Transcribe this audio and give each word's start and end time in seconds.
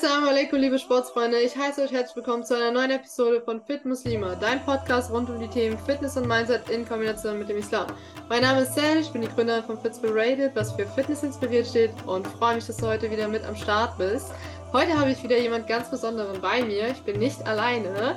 Assalamu 0.00 0.28
alaikum, 0.28 0.60
liebe 0.60 0.78
Sportsfreunde. 0.78 1.40
Ich 1.40 1.56
heiße 1.56 1.82
euch 1.82 1.90
herzlich 1.90 2.14
willkommen 2.14 2.44
zu 2.44 2.54
einer 2.54 2.70
neuen 2.70 2.92
Episode 2.92 3.40
von 3.40 3.60
Fit 3.60 3.84
Muslima, 3.84 4.36
dein 4.36 4.64
Podcast 4.64 5.10
rund 5.10 5.28
um 5.28 5.40
die 5.40 5.48
Themen 5.48 5.76
Fitness 5.76 6.16
und 6.16 6.28
Mindset 6.28 6.70
in 6.70 6.86
Kombination 6.86 7.36
mit 7.36 7.48
dem 7.48 7.56
Islam. 7.56 7.88
Mein 8.28 8.42
Name 8.42 8.60
ist 8.60 8.76
Sel, 8.76 8.98
ich 8.98 9.10
bin 9.10 9.22
die 9.22 9.28
Gründerin 9.28 9.64
von 9.64 9.76
Fitspirated, 9.76 10.54
was 10.54 10.70
für 10.70 10.86
Fitness 10.86 11.24
inspiriert 11.24 11.66
steht 11.66 11.90
und 12.06 12.24
freue 12.28 12.54
mich, 12.54 12.66
dass 12.68 12.76
du 12.76 12.86
heute 12.86 13.10
wieder 13.10 13.26
mit 13.26 13.44
am 13.44 13.56
Start 13.56 13.98
bist. 13.98 14.30
Heute 14.72 14.96
habe 14.96 15.10
ich 15.10 15.20
wieder 15.24 15.36
jemand 15.36 15.66
ganz 15.66 15.90
Besonderen 15.90 16.40
bei 16.40 16.62
mir. 16.62 16.90
Ich 16.90 17.02
bin 17.02 17.18
nicht 17.18 17.44
alleine. 17.48 18.14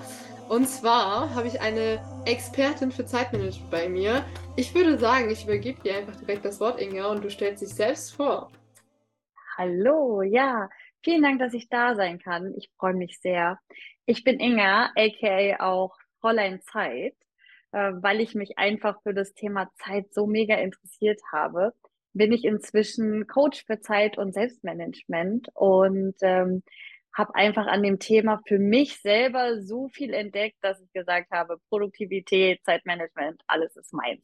Und 0.50 0.70
zwar 0.70 1.34
habe 1.34 1.48
ich 1.48 1.62
eine 1.62 2.00
Expertin 2.26 2.92
für 2.92 3.08
Zeitmanagement 3.08 3.72
bei 3.72 3.90
mir. 3.90 4.24
Ich 4.56 4.76
würde 4.76 5.00
sagen, 5.00 5.32
ich 5.32 5.46
übergebe 5.46 5.82
dir 5.82 5.96
einfach 5.96 6.16
direkt 6.18 6.46
das 6.46 6.60
Wort, 6.60 6.80
Inga, 6.80 7.08
und 7.08 7.24
du 7.24 7.32
stellst 7.32 7.64
dich 7.64 7.74
selbst 7.74 8.14
vor. 8.14 8.52
Hallo, 9.58 10.22
ja, 10.22 10.70
Vielen 11.04 11.24
Dank, 11.24 11.40
dass 11.40 11.54
ich 11.54 11.68
da 11.68 11.96
sein 11.96 12.20
kann. 12.20 12.54
Ich 12.58 12.70
freue 12.78 12.94
mich 12.94 13.20
sehr. 13.22 13.60
Ich 14.06 14.24
bin 14.24 14.40
Inga, 14.40 14.92
aka 14.96 15.58
auch 15.60 15.96
Fräulein 16.20 16.62
Zeit, 16.62 17.16
äh, 17.72 17.92
weil 17.96 18.22
ich 18.22 18.36
mich 18.36 18.58
einfach 18.58 19.02
für 19.02 19.14
das 19.14 19.34
Thema 19.34 19.70
Zeit 19.84 20.14
so 20.14 20.28
mega 20.28 20.56
interessiert 20.56 21.20
habe. 21.32 21.74
Bin 22.14 22.32
ich 22.32 22.46
inzwischen 22.46 23.26
Coach 23.28 23.66
für 23.66 23.80
Zeit 23.80 24.18
und 24.18 24.34
Selbstmanagement 24.34 25.50
und 25.56 26.16
ähm, 26.22 26.62
habe 27.14 27.36
einfach 27.36 27.68
an 27.68 27.84
dem 27.84 28.00
Thema 28.00 28.42
für 28.48 28.60
mich 28.60 29.02
selber 29.02 29.62
so 29.62 29.88
viel 29.90 30.14
entdeckt, 30.14 30.58
dass 30.62 30.82
ich 30.82 30.92
gesagt 30.94 31.32
habe, 31.32 31.58
Produktivität, 31.70 32.64
Zeitmanagement, 32.64 33.42
alles 33.48 33.76
ist 33.76 33.94
meins. 33.94 34.24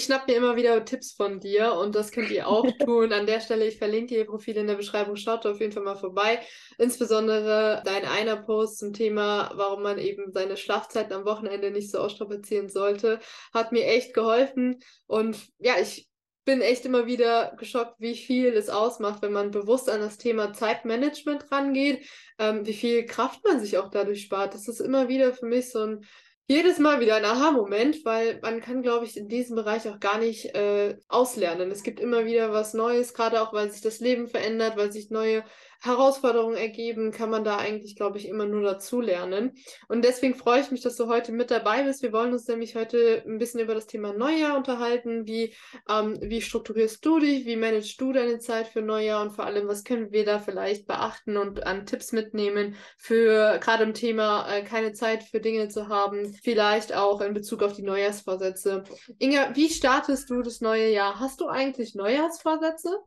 Ich 0.00 0.06
schnapp 0.06 0.26
mir 0.26 0.36
immer 0.36 0.56
wieder 0.56 0.82
Tipps 0.82 1.12
von 1.12 1.40
dir 1.40 1.74
und 1.74 1.94
das 1.94 2.10
könnt 2.10 2.30
ihr 2.30 2.48
auch 2.48 2.64
tun. 2.78 3.12
An 3.12 3.26
der 3.26 3.38
Stelle, 3.38 3.66
ich 3.66 3.76
verlinke 3.76 4.16
ihr 4.16 4.24
Profil 4.24 4.56
in 4.56 4.66
der 4.66 4.76
Beschreibung. 4.76 5.14
Schaut 5.16 5.44
auf 5.44 5.60
jeden 5.60 5.72
Fall 5.72 5.82
mal 5.82 5.94
vorbei. 5.94 6.40
Insbesondere 6.78 7.82
dein 7.84 8.06
einer 8.06 8.38
Post 8.38 8.78
zum 8.78 8.94
Thema, 8.94 9.52
warum 9.56 9.82
man 9.82 9.98
eben 9.98 10.32
seine 10.32 10.56
Schlafzeiten 10.56 11.12
am 11.12 11.26
Wochenende 11.26 11.70
nicht 11.70 11.90
so 11.90 11.98
ausstrapazieren 11.98 12.70
sollte, 12.70 13.20
hat 13.52 13.72
mir 13.72 13.84
echt 13.84 14.14
geholfen. 14.14 14.78
Und 15.06 15.36
ja, 15.58 15.74
ich 15.78 16.08
bin 16.46 16.62
echt 16.62 16.86
immer 16.86 17.04
wieder 17.04 17.54
geschockt, 17.58 17.96
wie 17.98 18.16
viel 18.16 18.54
es 18.54 18.70
ausmacht, 18.70 19.20
wenn 19.20 19.32
man 19.32 19.50
bewusst 19.50 19.90
an 19.90 20.00
das 20.00 20.16
Thema 20.16 20.54
Zeitmanagement 20.54 21.52
rangeht, 21.52 22.06
ähm, 22.38 22.64
wie 22.64 22.72
viel 22.72 23.04
Kraft 23.04 23.44
man 23.44 23.60
sich 23.60 23.76
auch 23.76 23.90
dadurch 23.90 24.22
spart. 24.22 24.54
Das 24.54 24.66
ist 24.66 24.80
immer 24.80 25.08
wieder 25.08 25.34
für 25.34 25.44
mich 25.44 25.70
so 25.70 25.80
ein 25.84 26.06
jedes 26.50 26.80
Mal 26.80 26.98
wieder 26.98 27.14
ein 27.14 27.24
Aha-Moment, 27.24 28.04
weil 28.04 28.40
man 28.42 28.60
kann, 28.60 28.82
glaube 28.82 29.04
ich, 29.04 29.16
in 29.16 29.28
diesem 29.28 29.54
Bereich 29.54 29.88
auch 29.88 30.00
gar 30.00 30.18
nicht 30.18 30.46
äh, 30.56 30.98
auslernen. 31.06 31.70
Es 31.70 31.84
gibt 31.84 32.00
immer 32.00 32.24
wieder 32.24 32.52
was 32.52 32.74
Neues, 32.74 33.14
gerade 33.14 33.40
auch, 33.40 33.52
weil 33.52 33.70
sich 33.70 33.82
das 33.82 34.00
Leben 34.00 34.26
verändert, 34.26 34.76
weil 34.76 34.90
sich 34.90 35.10
neue 35.10 35.44
Herausforderungen 35.80 36.56
ergeben, 36.56 37.10
kann 37.10 37.30
man 37.30 37.42
da 37.42 37.56
eigentlich, 37.56 37.96
glaube 37.96 38.18
ich, 38.18 38.28
immer 38.28 38.44
nur 38.44 38.62
dazu 38.62 39.00
lernen. 39.00 39.52
Und 39.88 40.04
deswegen 40.04 40.34
freue 40.34 40.60
ich 40.60 40.70
mich, 40.70 40.82
dass 40.82 40.96
du 40.96 41.08
heute 41.08 41.32
mit 41.32 41.50
dabei 41.50 41.82
bist. 41.82 42.02
Wir 42.02 42.12
wollen 42.12 42.32
uns 42.32 42.46
nämlich 42.46 42.76
heute 42.76 43.22
ein 43.26 43.38
bisschen 43.38 43.60
über 43.60 43.74
das 43.74 43.86
Thema 43.86 44.12
Neujahr 44.12 44.56
unterhalten. 44.56 45.26
Wie, 45.26 45.54
ähm, 45.88 46.18
wie 46.20 46.42
strukturierst 46.42 47.04
du 47.04 47.18
dich? 47.18 47.46
Wie 47.46 47.56
managst 47.56 47.98
du 48.00 48.12
deine 48.12 48.38
Zeit 48.40 48.68
für 48.68 48.82
Neujahr? 48.82 49.22
Und 49.22 49.30
vor 49.30 49.46
allem, 49.46 49.68
was 49.68 49.84
können 49.84 50.12
wir 50.12 50.26
da 50.26 50.38
vielleicht 50.38 50.86
beachten 50.86 51.38
und 51.38 51.66
an 51.66 51.86
Tipps 51.86 52.12
mitnehmen 52.12 52.76
für 52.98 53.58
gerade 53.58 53.84
im 53.84 53.94
Thema 53.94 54.46
äh, 54.52 54.62
keine 54.62 54.92
Zeit 54.92 55.22
für 55.22 55.40
Dinge 55.40 55.68
zu 55.68 55.88
haben? 55.88 56.34
Vielleicht 56.42 56.94
auch 56.94 57.22
in 57.22 57.32
Bezug 57.32 57.62
auf 57.62 57.72
die 57.72 57.82
Neujahrsvorsätze. 57.82 58.84
Inga, 59.18 59.56
wie 59.56 59.70
startest 59.70 60.28
du 60.28 60.42
das 60.42 60.60
neue 60.60 60.90
Jahr? 60.90 61.18
Hast 61.18 61.40
du 61.40 61.48
eigentlich 61.48 61.94
Neujahrsvorsätze? 61.94 62.98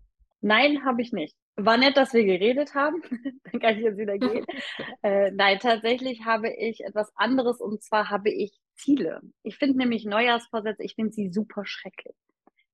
Nein, 0.41 0.83
habe 0.85 1.01
ich 1.01 1.13
nicht. 1.13 1.35
War 1.55 1.77
nett, 1.77 1.97
dass 1.97 2.13
wir 2.13 2.25
geredet 2.25 2.73
haben. 2.73 3.01
Dann 3.43 3.61
kann 3.61 3.77
ich 3.77 3.83
jetzt 3.83 3.97
wieder 3.97 4.17
gehen. 4.17 4.45
äh, 5.03 5.31
nein, 5.31 5.59
tatsächlich 5.59 6.25
habe 6.25 6.49
ich 6.51 6.83
etwas 6.83 7.11
anderes 7.15 7.61
und 7.61 7.83
zwar 7.83 8.09
habe 8.09 8.31
ich 8.31 8.59
Ziele. 8.75 9.21
Ich 9.43 9.57
finde 9.57 9.77
nämlich 9.77 10.05
Neujahrsvorsätze, 10.05 10.83
ich 10.83 10.95
finde 10.95 11.11
sie 11.11 11.31
super 11.31 11.63
schrecklich. 11.65 12.15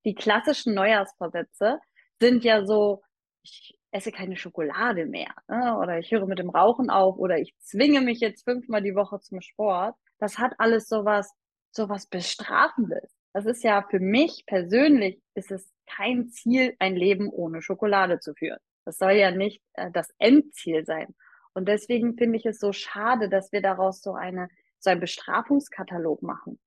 Die 0.05 0.15
klassischen 0.15 0.73
Neujahrsvorsätze 0.73 1.79
sind 2.19 2.45
ja 2.45 2.65
so, 2.65 3.01
ich 3.43 3.77
esse 3.91 4.11
keine 4.11 4.37
Schokolade 4.37 5.05
mehr 5.05 5.33
ne? 5.47 5.77
oder 5.77 5.99
ich 5.99 6.11
höre 6.11 6.25
mit 6.25 6.39
dem 6.39 6.49
Rauchen 6.49 6.89
auf 6.89 7.17
oder 7.17 7.37
ich 7.37 7.55
zwinge 7.59 8.01
mich 8.01 8.19
jetzt 8.19 8.43
fünfmal 8.43 8.81
die 8.81 8.95
Woche 8.95 9.19
zum 9.19 9.41
Sport. 9.41 9.95
Das 10.19 10.37
hat 10.37 10.53
alles 10.57 10.87
sowas, 10.87 11.33
sowas 11.71 12.07
Bestrafendes. 12.07 13.13
Das 13.33 13.45
ist 13.45 13.63
ja 13.63 13.85
für 13.89 13.99
mich 13.99 14.43
persönlich 14.45 15.21
ist 15.35 15.51
es 15.51 15.71
kein 15.85 16.29
Ziel, 16.29 16.75
ein 16.79 16.95
Leben 16.95 17.29
ohne 17.29 17.61
Schokolade 17.61 18.19
zu 18.19 18.33
führen. 18.33 18.59
Das 18.89 18.97
soll 18.97 19.11
ja 19.11 19.29
nicht 19.29 19.61
äh, 19.73 19.91
das 19.91 20.09
Endziel 20.17 20.83
sein. 20.83 21.13
Und 21.53 21.67
deswegen 21.67 22.17
finde 22.17 22.39
ich 22.39 22.45
es 22.47 22.59
so 22.59 22.73
schade, 22.73 23.29
dass 23.29 23.51
wir 23.51 23.61
daraus 23.61 24.01
so 24.01 24.13
eine 24.13 24.49
so 24.79 24.89
einen 24.89 24.99
Bestrafungskatalog 24.99 26.23
machen. 26.23 26.59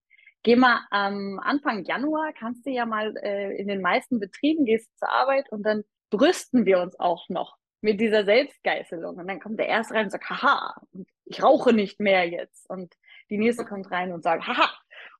Geh 0.44 0.54
mal 0.54 0.86
am 0.90 1.40
Anfang 1.42 1.84
Januar, 1.84 2.32
kannst 2.32 2.64
du 2.64 2.70
ja 2.70 2.86
mal 2.86 3.16
äh, 3.16 3.56
in 3.56 3.66
den 3.66 3.80
meisten 3.80 4.20
Betrieben 4.20 4.64
gehst 4.66 4.96
zur 5.00 5.08
Arbeit 5.08 5.50
und 5.50 5.64
dann 5.64 5.82
brüsten 6.10 6.64
wir 6.64 6.80
uns 6.80 6.98
auch 7.00 7.28
noch 7.28 7.56
mit 7.80 8.00
dieser 8.00 8.24
Selbstgeißelung. 8.24 9.16
Und 9.16 9.26
dann 9.26 9.40
kommt 9.40 9.58
der 9.58 9.66
erste 9.66 9.94
rein 9.94 10.04
und 10.04 10.10
sagt, 10.10 10.30
haha, 10.30 10.80
ich 11.24 11.42
rauche 11.42 11.72
nicht 11.72 11.98
mehr 11.98 12.28
jetzt. 12.28 12.70
Und 12.70 12.94
die 13.30 13.38
nächste 13.38 13.64
kommt 13.64 13.90
rein 13.90 14.12
und 14.12 14.22
sagt, 14.22 14.46
haha, 14.46 14.70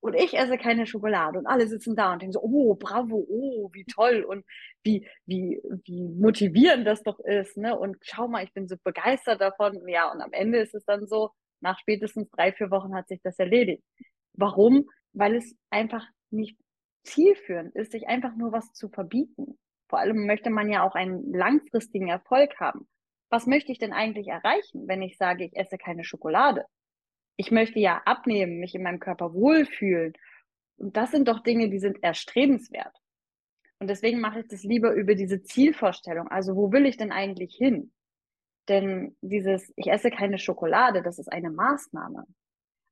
und 0.03 0.15
ich 0.15 0.37
esse 0.37 0.59
keine 0.59 0.85
Schokolade 0.85 1.39
und 1.39 1.47
alle 1.47 1.69
sitzen 1.69 1.95
da 1.95 2.13
und 2.13 2.23
denken 2.23 2.33
so, 2.33 2.43
oh, 2.43 2.75
bravo, 2.75 3.25
oh, 3.29 3.71
wie 3.73 3.85
toll 3.85 4.25
und 4.25 4.45
wie, 4.83 5.09
wie, 5.27 5.63
wie 5.85 6.09
motivierend 6.09 6.85
das 6.85 7.05
doch 7.05 7.21
ist, 7.21 7.57
ne? 7.57 7.79
Und 7.79 7.97
schau 8.03 8.27
mal, 8.27 8.43
ich 8.43 8.53
bin 8.53 8.67
so 8.67 8.75
begeistert 8.83 9.41
davon. 9.41 9.81
Ja, 9.87 10.11
und 10.11 10.21
am 10.21 10.33
Ende 10.33 10.59
ist 10.59 10.75
es 10.75 10.85
dann 10.85 11.07
so, 11.07 11.31
nach 11.61 11.79
spätestens 11.79 12.29
drei, 12.31 12.53
vier 12.53 12.73
Wochen 12.73 12.97
hat 12.97 13.07
sich 13.07 13.21
das 13.23 13.39
erledigt. 13.39 13.85
Warum? 14.33 14.89
Weil 15.13 15.37
es 15.37 15.55
einfach 15.71 16.05
nicht 16.31 16.59
zielführend 17.05 17.73
ist, 17.77 17.93
sich 17.93 18.09
einfach 18.09 18.35
nur 18.35 18.51
was 18.51 18.73
zu 18.73 18.89
verbieten. 18.89 19.57
Vor 19.89 20.01
allem 20.01 20.27
möchte 20.27 20.51
man 20.51 20.69
ja 20.69 20.83
auch 20.83 20.97
einen 20.97 21.33
langfristigen 21.33 22.09
Erfolg 22.09 22.59
haben. 22.59 22.89
Was 23.31 23.47
möchte 23.47 23.71
ich 23.71 23.79
denn 23.79 23.93
eigentlich 23.93 24.27
erreichen, 24.27 24.89
wenn 24.89 25.01
ich 25.01 25.17
sage, 25.17 25.45
ich 25.45 25.57
esse 25.57 25.79
keine 25.79 26.03
Schokolade? 26.03 26.65
Ich 27.43 27.51
möchte 27.51 27.81
ja 27.81 28.01
abnehmen, 28.05 28.61
mich 28.61 28.77
in 28.77 28.85
meinem 28.85 29.01
Körper 29.01 29.35
wohlfühlen. 29.35 30.13
Und 30.77 30.97
das 30.97 31.11
sind 31.11 31.27
doch 31.27 31.41
Dinge, 31.41 31.71
die 31.71 31.81
sind 31.81 32.01
erstrebenswert. 32.01 32.97
Und 33.81 33.89
deswegen 33.91 34.21
mache 34.21 34.41
ich 34.41 34.47
das 34.47 34.63
lieber 34.63 34.93
über 34.93 35.17
diese 35.17 35.43
Zielvorstellung. 35.43 36.29
Also 36.29 36.55
wo 36.55 36.71
will 36.71 36.87
ich 36.87 36.97
denn 36.97 37.11
eigentlich 37.11 37.57
hin? 37.57 37.93
Denn 38.69 39.17
dieses, 39.23 39.73
ich 39.75 39.89
esse 39.89 40.13
keine 40.13 40.39
Schokolade, 40.39 41.03
das 41.03 41.19
ist 41.19 41.33
eine 41.33 41.51
Maßnahme. 41.51 42.27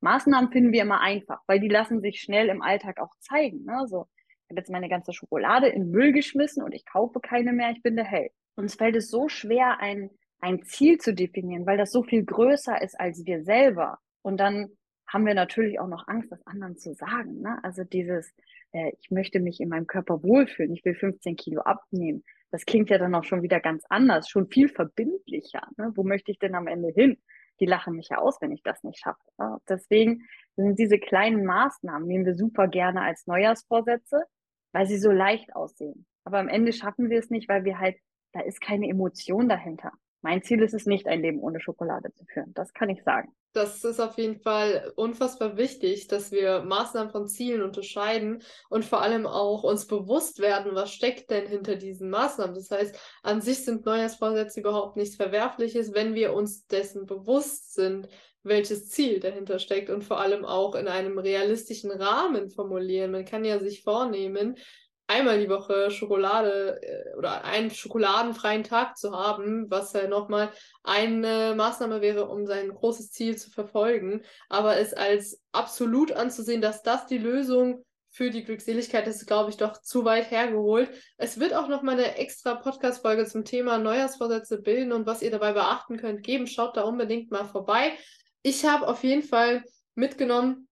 Maßnahmen 0.00 0.50
finden 0.50 0.72
wir 0.72 0.82
immer 0.82 1.00
einfach, 1.00 1.38
weil 1.46 1.60
die 1.60 1.68
lassen 1.68 2.00
sich 2.00 2.20
schnell 2.20 2.48
im 2.48 2.60
Alltag 2.60 2.98
auch 2.98 3.14
zeigen. 3.20 3.64
Ne? 3.64 3.86
So, 3.86 4.08
ich 4.16 4.50
habe 4.50 4.58
jetzt 4.58 4.70
meine 4.70 4.88
ganze 4.88 5.12
Schokolade 5.12 5.68
in 5.68 5.92
Müll 5.92 6.10
geschmissen 6.12 6.64
und 6.64 6.74
ich 6.74 6.84
kaufe 6.84 7.20
keine 7.20 7.52
mehr, 7.52 7.70
ich 7.70 7.82
bin 7.84 7.94
der 7.94 8.04
Held. 8.04 8.32
Uns 8.56 8.74
fällt 8.74 8.96
es 8.96 9.10
so 9.10 9.28
schwer, 9.28 9.78
ein, 9.78 10.10
ein 10.40 10.64
Ziel 10.64 10.98
zu 10.98 11.14
definieren, 11.14 11.66
weil 11.66 11.78
das 11.78 11.92
so 11.92 12.02
viel 12.02 12.24
größer 12.24 12.82
ist 12.82 12.98
als 12.98 13.24
wir 13.24 13.44
selber. 13.44 14.00
Und 14.22 14.38
dann 14.38 14.70
haben 15.12 15.26
wir 15.26 15.34
natürlich 15.34 15.80
auch 15.80 15.88
noch 15.88 16.06
Angst, 16.06 16.30
das 16.30 16.46
anderen 16.46 16.76
zu 16.76 16.94
sagen. 16.94 17.40
Ne? 17.40 17.58
Also 17.62 17.84
dieses, 17.84 18.32
äh, 18.72 18.92
ich 19.00 19.10
möchte 19.10 19.40
mich 19.40 19.60
in 19.60 19.68
meinem 19.68 19.86
Körper 19.86 20.22
wohlfühlen, 20.22 20.72
ich 20.72 20.84
will 20.84 20.94
15 20.94 21.36
Kilo 21.36 21.62
abnehmen. 21.62 22.24
Das 22.50 22.64
klingt 22.64 22.90
ja 22.90 22.98
dann 22.98 23.14
auch 23.14 23.24
schon 23.24 23.42
wieder 23.42 23.60
ganz 23.60 23.84
anders, 23.88 24.28
schon 24.28 24.48
viel 24.48 24.68
verbindlicher. 24.68 25.68
Ne? 25.76 25.92
Wo 25.94 26.04
möchte 26.04 26.30
ich 26.30 26.38
denn 26.38 26.54
am 26.54 26.66
Ende 26.66 26.88
hin? 26.94 27.18
Die 27.60 27.66
lachen 27.66 27.94
mich 27.94 28.08
ja 28.08 28.18
aus, 28.18 28.40
wenn 28.40 28.52
ich 28.52 28.62
das 28.62 28.82
nicht 28.84 29.00
schaffe. 29.00 29.22
Ne? 29.38 29.58
Deswegen 29.68 30.22
sind 30.56 30.78
diese 30.78 30.98
kleinen 30.98 31.44
Maßnahmen, 31.44 32.06
nehmen 32.06 32.26
wir 32.26 32.34
super 32.34 32.68
gerne 32.68 33.02
als 33.02 33.26
Neujahrsvorsätze, 33.26 34.24
weil 34.72 34.86
sie 34.86 34.98
so 34.98 35.10
leicht 35.10 35.54
aussehen. 35.54 36.06
Aber 36.24 36.38
am 36.38 36.48
Ende 36.48 36.72
schaffen 36.72 37.10
wir 37.10 37.18
es 37.18 37.30
nicht, 37.30 37.48
weil 37.48 37.64
wir 37.64 37.78
halt, 37.78 37.96
da 38.32 38.40
ist 38.40 38.60
keine 38.60 38.88
Emotion 38.88 39.48
dahinter. 39.48 39.92
Mein 40.22 40.42
Ziel 40.42 40.62
ist 40.62 40.74
es 40.74 40.86
nicht, 40.86 41.06
ein 41.06 41.22
Leben 41.22 41.40
ohne 41.40 41.60
Schokolade 41.60 42.12
zu 42.12 42.24
führen. 42.26 42.52
Das 42.54 42.72
kann 42.72 42.90
ich 42.90 43.02
sagen. 43.02 43.32
Das 43.52 43.82
ist 43.82 43.98
auf 43.98 44.16
jeden 44.16 44.40
Fall 44.40 44.92
unfassbar 44.94 45.56
wichtig, 45.56 46.06
dass 46.06 46.30
wir 46.30 46.62
Maßnahmen 46.62 47.10
von 47.10 47.26
Zielen 47.26 47.62
unterscheiden 47.62 48.44
und 48.68 48.84
vor 48.84 49.02
allem 49.02 49.26
auch 49.26 49.64
uns 49.64 49.86
bewusst 49.86 50.38
werden, 50.38 50.76
was 50.76 50.92
steckt 50.92 51.30
denn 51.30 51.48
hinter 51.48 51.74
diesen 51.74 52.10
Maßnahmen. 52.10 52.54
Das 52.54 52.70
heißt, 52.70 52.96
an 53.24 53.40
sich 53.40 53.64
sind 53.64 53.84
Neujahrsvorsätze 53.84 54.60
überhaupt 54.60 54.96
nichts 54.96 55.16
Verwerfliches, 55.16 55.92
wenn 55.94 56.14
wir 56.14 56.32
uns 56.32 56.66
dessen 56.68 57.06
bewusst 57.06 57.74
sind, 57.74 58.08
welches 58.44 58.88
Ziel 58.88 59.18
dahinter 59.18 59.58
steckt 59.58 59.90
und 59.90 60.04
vor 60.04 60.20
allem 60.20 60.44
auch 60.44 60.76
in 60.76 60.86
einem 60.86 61.18
realistischen 61.18 61.90
Rahmen 61.90 62.50
formulieren. 62.50 63.10
Man 63.10 63.24
kann 63.24 63.44
ja 63.44 63.58
sich 63.58 63.82
vornehmen, 63.82 64.56
einmal 65.10 65.40
die 65.40 65.48
Woche 65.50 65.90
Schokolade 65.90 66.80
äh, 66.82 67.16
oder 67.16 67.44
einen 67.44 67.70
schokoladenfreien 67.70 68.62
Tag 68.62 68.96
zu 68.96 69.12
haben, 69.12 69.70
was 69.70 69.92
ja 69.92 70.06
nochmal 70.06 70.50
eine 70.84 71.54
Maßnahme 71.56 72.00
wäre, 72.00 72.28
um 72.28 72.46
sein 72.46 72.70
großes 72.70 73.10
Ziel 73.10 73.36
zu 73.36 73.50
verfolgen. 73.50 74.22
Aber 74.48 74.78
es 74.78 74.94
als 74.94 75.42
absolut 75.52 76.12
anzusehen, 76.12 76.60
dass 76.62 76.82
das 76.82 77.06
die 77.06 77.18
Lösung 77.18 77.84
für 78.12 78.30
die 78.30 78.44
Glückseligkeit, 78.44 79.06
ist, 79.06 79.26
glaube 79.26 79.50
ich, 79.50 79.56
doch 79.56 79.80
zu 79.82 80.04
weit 80.04 80.30
hergeholt. 80.30 80.90
Es 81.16 81.38
wird 81.38 81.54
auch 81.54 81.68
noch 81.68 81.82
mal 81.82 81.92
eine 81.92 82.16
extra 82.16 82.56
Podcast-Folge 82.56 83.26
zum 83.26 83.44
Thema 83.44 83.78
Neujahrsvorsätze 83.78 84.60
bilden 84.60 84.92
und 84.92 85.06
was 85.06 85.22
ihr 85.22 85.30
dabei 85.30 85.52
beachten 85.52 85.96
könnt, 85.96 86.24
geben. 86.24 86.46
Schaut 86.46 86.76
da 86.76 86.82
unbedingt 86.82 87.30
mal 87.30 87.44
vorbei. 87.44 87.92
Ich 88.42 88.64
habe 88.64 88.88
auf 88.88 89.04
jeden 89.04 89.22
Fall 89.22 89.62
mitgenommen, 89.94 90.68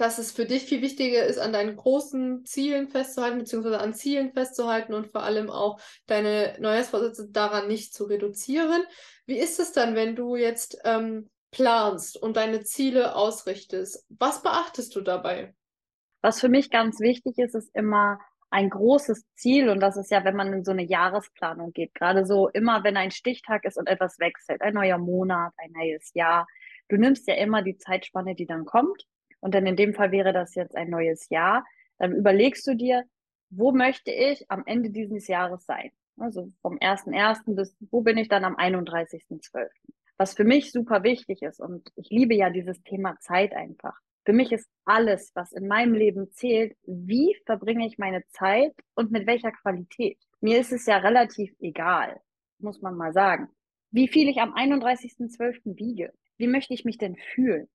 dass 0.00 0.18
es 0.18 0.32
für 0.32 0.46
dich 0.46 0.64
viel 0.64 0.80
wichtiger 0.80 1.24
ist, 1.24 1.38
an 1.38 1.52
deinen 1.52 1.76
großen 1.76 2.46
Zielen 2.46 2.88
festzuhalten, 2.88 3.38
beziehungsweise 3.38 3.80
an 3.80 3.92
Zielen 3.92 4.32
festzuhalten 4.32 4.94
und 4.94 5.08
vor 5.08 5.22
allem 5.22 5.50
auch 5.50 5.78
deine 6.06 6.56
Neujahrsvorsätze 6.58 7.28
daran 7.30 7.68
nicht 7.68 7.92
zu 7.92 8.04
reduzieren. 8.04 8.82
Wie 9.26 9.38
ist 9.38 9.60
es 9.60 9.72
dann, 9.72 9.94
wenn 9.94 10.16
du 10.16 10.36
jetzt 10.36 10.78
ähm, 10.84 11.28
planst 11.50 12.16
und 12.16 12.38
deine 12.38 12.62
Ziele 12.62 13.14
ausrichtest? 13.14 14.06
Was 14.08 14.42
beachtest 14.42 14.96
du 14.96 15.02
dabei? 15.02 15.54
Was 16.22 16.40
für 16.40 16.48
mich 16.48 16.70
ganz 16.70 17.00
wichtig 17.00 17.36
ist, 17.36 17.54
ist 17.54 17.74
immer 17.74 18.20
ein 18.48 18.70
großes 18.70 19.26
Ziel 19.36 19.68
und 19.68 19.80
das 19.80 19.98
ist 19.98 20.10
ja, 20.10 20.24
wenn 20.24 20.34
man 20.34 20.52
in 20.52 20.64
so 20.64 20.70
eine 20.70 20.82
Jahresplanung 20.82 21.72
geht, 21.72 21.94
gerade 21.94 22.24
so 22.24 22.48
immer, 22.48 22.84
wenn 22.84 22.96
ein 22.96 23.10
Stichtag 23.10 23.64
ist 23.64 23.76
und 23.76 23.86
etwas 23.86 24.18
wechselt, 24.18 24.62
ein 24.62 24.74
neuer 24.74 24.98
Monat, 24.98 25.52
ein 25.58 25.72
neues 25.72 26.10
Jahr, 26.14 26.46
du 26.88 26.96
nimmst 26.96 27.28
ja 27.28 27.34
immer 27.34 27.62
die 27.62 27.76
Zeitspanne, 27.76 28.34
die 28.34 28.46
dann 28.46 28.64
kommt 28.64 29.06
und 29.40 29.54
dann 29.54 29.66
in 29.66 29.76
dem 29.76 29.94
Fall 29.94 30.12
wäre 30.12 30.32
das 30.32 30.54
jetzt 30.54 30.76
ein 30.76 30.90
neues 30.90 31.28
Jahr, 31.28 31.64
dann 31.98 32.14
überlegst 32.14 32.66
du 32.66 32.74
dir, 32.74 33.04
wo 33.50 33.72
möchte 33.72 34.10
ich 34.10 34.50
am 34.50 34.62
Ende 34.66 34.90
dieses 34.90 35.26
Jahres 35.26 35.66
sein? 35.66 35.90
Also 36.18 36.48
vom 36.62 36.78
1.1. 36.78 37.54
bis, 37.54 37.74
wo 37.90 38.02
bin 38.02 38.18
ich 38.18 38.28
dann 38.28 38.44
am 38.44 38.56
31.12.? 38.56 39.68
Was 40.18 40.34
für 40.34 40.44
mich 40.44 40.70
super 40.70 41.02
wichtig 41.02 41.42
ist 41.42 41.60
und 41.60 41.90
ich 41.96 42.10
liebe 42.10 42.34
ja 42.34 42.50
dieses 42.50 42.82
Thema 42.82 43.16
Zeit 43.20 43.54
einfach. 43.54 43.98
Für 44.24 44.34
mich 44.34 44.52
ist 44.52 44.68
alles, 44.84 45.32
was 45.34 45.52
in 45.52 45.66
meinem 45.66 45.94
Leben 45.94 46.30
zählt, 46.32 46.76
wie 46.84 47.34
verbringe 47.46 47.86
ich 47.86 47.96
meine 47.96 48.22
Zeit 48.28 48.74
und 48.94 49.10
mit 49.10 49.26
welcher 49.26 49.50
Qualität. 49.50 50.18
Mir 50.40 50.60
ist 50.60 50.72
es 50.72 50.86
ja 50.86 50.98
relativ 50.98 51.54
egal, 51.58 52.20
muss 52.58 52.82
man 52.82 52.96
mal 52.96 53.12
sagen, 53.12 53.48
wie 53.90 54.08
viel 54.08 54.28
ich 54.28 54.38
am 54.38 54.54
31.12. 54.54 55.76
wiege. 55.76 56.12
Wie 56.36 56.46
möchte 56.46 56.74
ich 56.74 56.84
mich 56.84 56.98
denn 56.98 57.16
fühlen? 57.16 57.68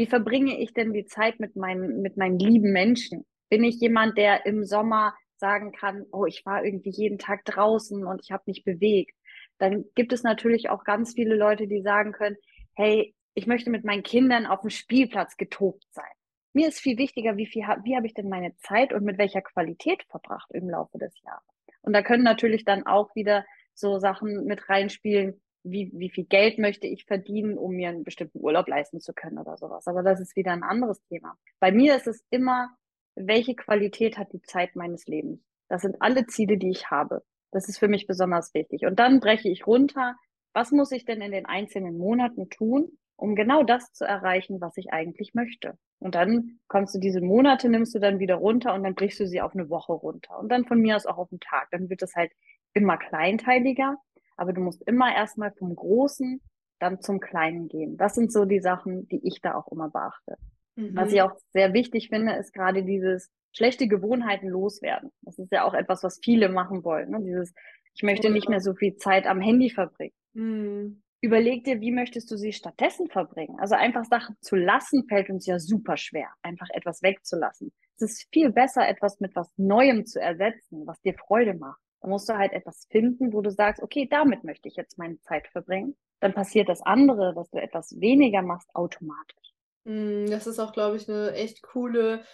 Wie 0.00 0.06
verbringe 0.06 0.58
ich 0.58 0.72
denn 0.72 0.94
die 0.94 1.04
Zeit 1.04 1.40
mit 1.40 1.56
meinen, 1.56 2.00
mit 2.00 2.16
meinen 2.16 2.38
lieben 2.38 2.72
Menschen? 2.72 3.26
Bin 3.50 3.62
ich 3.62 3.82
jemand, 3.82 4.16
der 4.16 4.46
im 4.46 4.64
Sommer 4.64 5.14
sagen 5.36 5.72
kann, 5.72 6.06
oh, 6.10 6.24
ich 6.24 6.46
war 6.46 6.64
irgendwie 6.64 6.88
jeden 6.88 7.18
Tag 7.18 7.44
draußen 7.44 8.06
und 8.06 8.22
ich 8.22 8.30
habe 8.32 8.44
mich 8.46 8.64
bewegt? 8.64 9.14
Dann 9.58 9.84
gibt 9.94 10.14
es 10.14 10.22
natürlich 10.22 10.70
auch 10.70 10.84
ganz 10.84 11.12
viele 11.12 11.34
Leute, 11.34 11.66
die 11.66 11.82
sagen 11.82 12.12
können, 12.12 12.38
hey, 12.76 13.14
ich 13.34 13.46
möchte 13.46 13.68
mit 13.68 13.84
meinen 13.84 14.02
Kindern 14.02 14.46
auf 14.46 14.62
dem 14.62 14.70
Spielplatz 14.70 15.36
getobt 15.36 15.84
sein. 15.90 16.14
Mir 16.54 16.68
ist 16.68 16.80
viel 16.80 16.96
wichtiger, 16.96 17.36
wie 17.36 17.44
viel, 17.44 17.64
wie 17.84 17.94
habe 17.94 18.06
ich 18.06 18.14
denn 18.14 18.30
meine 18.30 18.56
Zeit 18.56 18.94
und 18.94 19.04
mit 19.04 19.18
welcher 19.18 19.42
Qualität 19.42 20.04
verbracht 20.08 20.50
im 20.54 20.70
Laufe 20.70 20.96
des 20.96 21.12
Jahres. 21.20 21.44
Und 21.82 21.92
da 21.92 22.00
können 22.00 22.24
natürlich 22.24 22.64
dann 22.64 22.86
auch 22.86 23.14
wieder 23.14 23.44
so 23.74 23.98
Sachen 23.98 24.46
mit 24.46 24.66
reinspielen, 24.70 25.42
wie, 25.62 25.90
wie 25.94 26.10
viel 26.10 26.24
Geld 26.24 26.58
möchte 26.58 26.86
ich 26.86 27.04
verdienen, 27.04 27.58
um 27.58 27.72
mir 27.72 27.88
einen 27.88 28.04
bestimmten 28.04 28.40
Urlaub 28.40 28.68
leisten 28.68 29.00
zu 29.00 29.12
können 29.12 29.38
oder 29.38 29.56
sowas. 29.56 29.86
Aber 29.86 30.02
das 30.02 30.20
ist 30.20 30.36
wieder 30.36 30.52
ein 30.52 30.62
anderes 30.62 31.02
Thema. 31.08 31.36
Bei 31.58 31.72
mir 31.72 31.96
ist 31.96 32.06
es 32.06 32.24
immer, 32.30 32.70
welche 33.14 33.54
Qualität 33.54 34.18
hat 34.18 34.32
die 34.32 34.42
Zeit 34.42 34.76
meines 34.76 35.06
Lebens? 35.06 35.40
Das 35.68 35.82
sind 35.82 36.00
alle 36.00 36.26
Ziele, 36.26 36.56
die 36.56 36.70
ich 36.70 36.90
habe. 36.90 37.22
Das 37.52 37.68
ist 37.68 37.78
für 37.78 37.88
mich 37.88 38.06
besonders 38.06 38.54
wichtig. 38.54 38.86
Und 38.86 38.98
dann 38.98 39.20
breche 39.20 39.48
ich 39.48 39.66
runter, 39.66 40.16
was 40.52 40.72
muss 40.72 40.92
ich 40.92 41.04
denn 41.04 41.20
in 41.20 41.32
den 41.32 41.46
einzelnen 41.46 41.98
Monaten 41.98 42.48
tun, 42.48 42.98
um 43.16 43.34
genau 43.34 43.62
das 43.62 43.92
zu 43.92 44.04
erreichen, 44.04 44.60
was 44.60 44.76
ich 44.76 44.92
eigentlich 44.92 45.34
möchte. 45.34 45.76
Und 45.98 46.14
dann 46.14 46.58
kommst 46.68 46.94
du 46.94 46.98
diese 46.98 47.20
Monate, 47.20 47.68
nimmst 47.68 47.94
du 47.94 47.98
dann 47.98 48.18
wieder 48.18 48.36
runter 48.36 48.74
und 48.74 48.82
dann 48.82 48.94
brichst 48.94 49.20
du 49.20 49.26
sie 49.26 49.42
auf 49.42 49.54
eine 49.54 49.68
Woche 49.68 49.92
runter. 49.92 50.38
Und 50.38 50.48
dann 50.50 50.64
von 50.64 50.80
mir 50.80 50.96
aus 50.96 51.06
auch 51.06 51.18
auf 51.18 51.30
einen 51.30 51.40
Tag. 51.40 51.68
Dann 51.70 51.90
wird 51.90 52.02
es 52.02 52.14
halt 52.14 52.32
immer 52.72 52.96
kleinteiliger 52.96 53.96
aber 54.40 54.54
du 54.54 54.62
musst 54.62 54.82
immer 54.86 55.14
erstmal 55.14 55.52
vom 55.52 55.76
Großen 55.76 56.40
dann 56.78 57.02
zum 57.02 57.20
Kleinen 57.20 57.68
gehen. 57.68 57.98
Das 57.98 58.14
sind 58.14 58.32
so 58.32 58.46
die 58.46 58.60
Sachen, 58.60 59.06
die 59.08 59.20
ich 59.22 59.42
da 59.42 59.54
auch 59.54 59.68
immer 59.70 59.90
beachte. 59.90 60.36
Mhm. 60.76 60.96
Was 60.96 61.12
ich 61.12 61.20
auch 61.20 61.32
sehr 61.52 61.74
wichtig 61.74 62.08
finde, 62.08 62.32
ist 62.36 62.54
gerade 62.54 62.82
dieses 62.82 63.30
schlechte 63.52 63.86
Gewohnheiten 63.86 64.48
loswerden. 64.48 65.10
Das 65.20 65.38
ist 65.38 65.52
ja 65.52 65.64
auch 65.64 65.74
etwas, 65.74 66.02
was 66.02 66.20
viele 66.22 66.48
machen 66.48 66.84
wollen. 66.84 67.10
Ne? 67.10 67.18
Dieses, 67.22 67.52
ich 67.94 68.02
möchte 68.02 68.30
nicht 68.30 68.48
mehr 68.48 68.62
so 68.62 68.74
viel 68.74 68.96
Zeit 68.96 69.26
am 69.26 69.42
Handy 69.42 69.68
verbringen. 69.68 70.14
Mhm. 70.32 71.02
Überleg 71.20 71.64
dir, 71.64 71.82
wie 71.82 71.92
möchtest 71.92 72.30
du 72.30 72.36
sie 72.38 72.54
stattdessen 72.54 73.08
verbringen? 73.08 73.60
Also 73.60 73.74
einfach 73.74 74.06
Sachen 74.06 74.36
zu 74.40 74.56
lassen, 74.56 75.04
fällt 75.06 75.28
uns 75.28 75.44
ja 75.44 75.58
super 75.58 75.98
schwer. 75.98 76.28
Einfach 76.40 76.68
etwas 76.70 77.02
wegzulassen. 77.02 77.72
Es 77.96 78.12
ist 78.12 78.28
viel 78.32 78.50
besser, 78.50 78.88
etwas 78.88 79.20
mit 79.20 79.36
was 79.36 79.52
Neuem 79.58 80.06
zu 80.06 80.18
ersetzen, 80.18 80.86
was 80.86 80.98
dir 81.02 81.12
Freude 81.12 81.52
macht. 81.52 81.82
Da 82.00 82.08
musst 82.08 82.28
du 82.28 82.36
halt 82.36 82.52
etwas 82.52 82.86
finden, 82.90 83.32
wo 83.32 83.40
du 83.40 83.50
sagst, 83.50 83.82
okay, 83.82 84.08
damit 84.10 84.44
möchte 84.44 84.68
ich 84.68 84.76
jetzt 84.76 84.98
meine 84.98 85.20
Zeit 85.20 85.48
verbringen. 85.48 85.96
Dann 86.20 86.34
passiert 86.34 86.68
das 86.68 86.82
andere, 86.82 87.34
dass 87.34 87.50
du 87.50 87.58
etwas 87.60 88.00
weniger 88.00 88.42
machst, 88.42 88.68
automatisch. 88.74 89.54
Mm, 89.84 90.26
das 90.26 90.46
ist 90.46 90.58
auch, 90.58 90.72
glaube 90.72 90.96
ich, 90.96 91.08
eine 91.08 91.32
echt 91.32 91.62
coole 91.62 92.24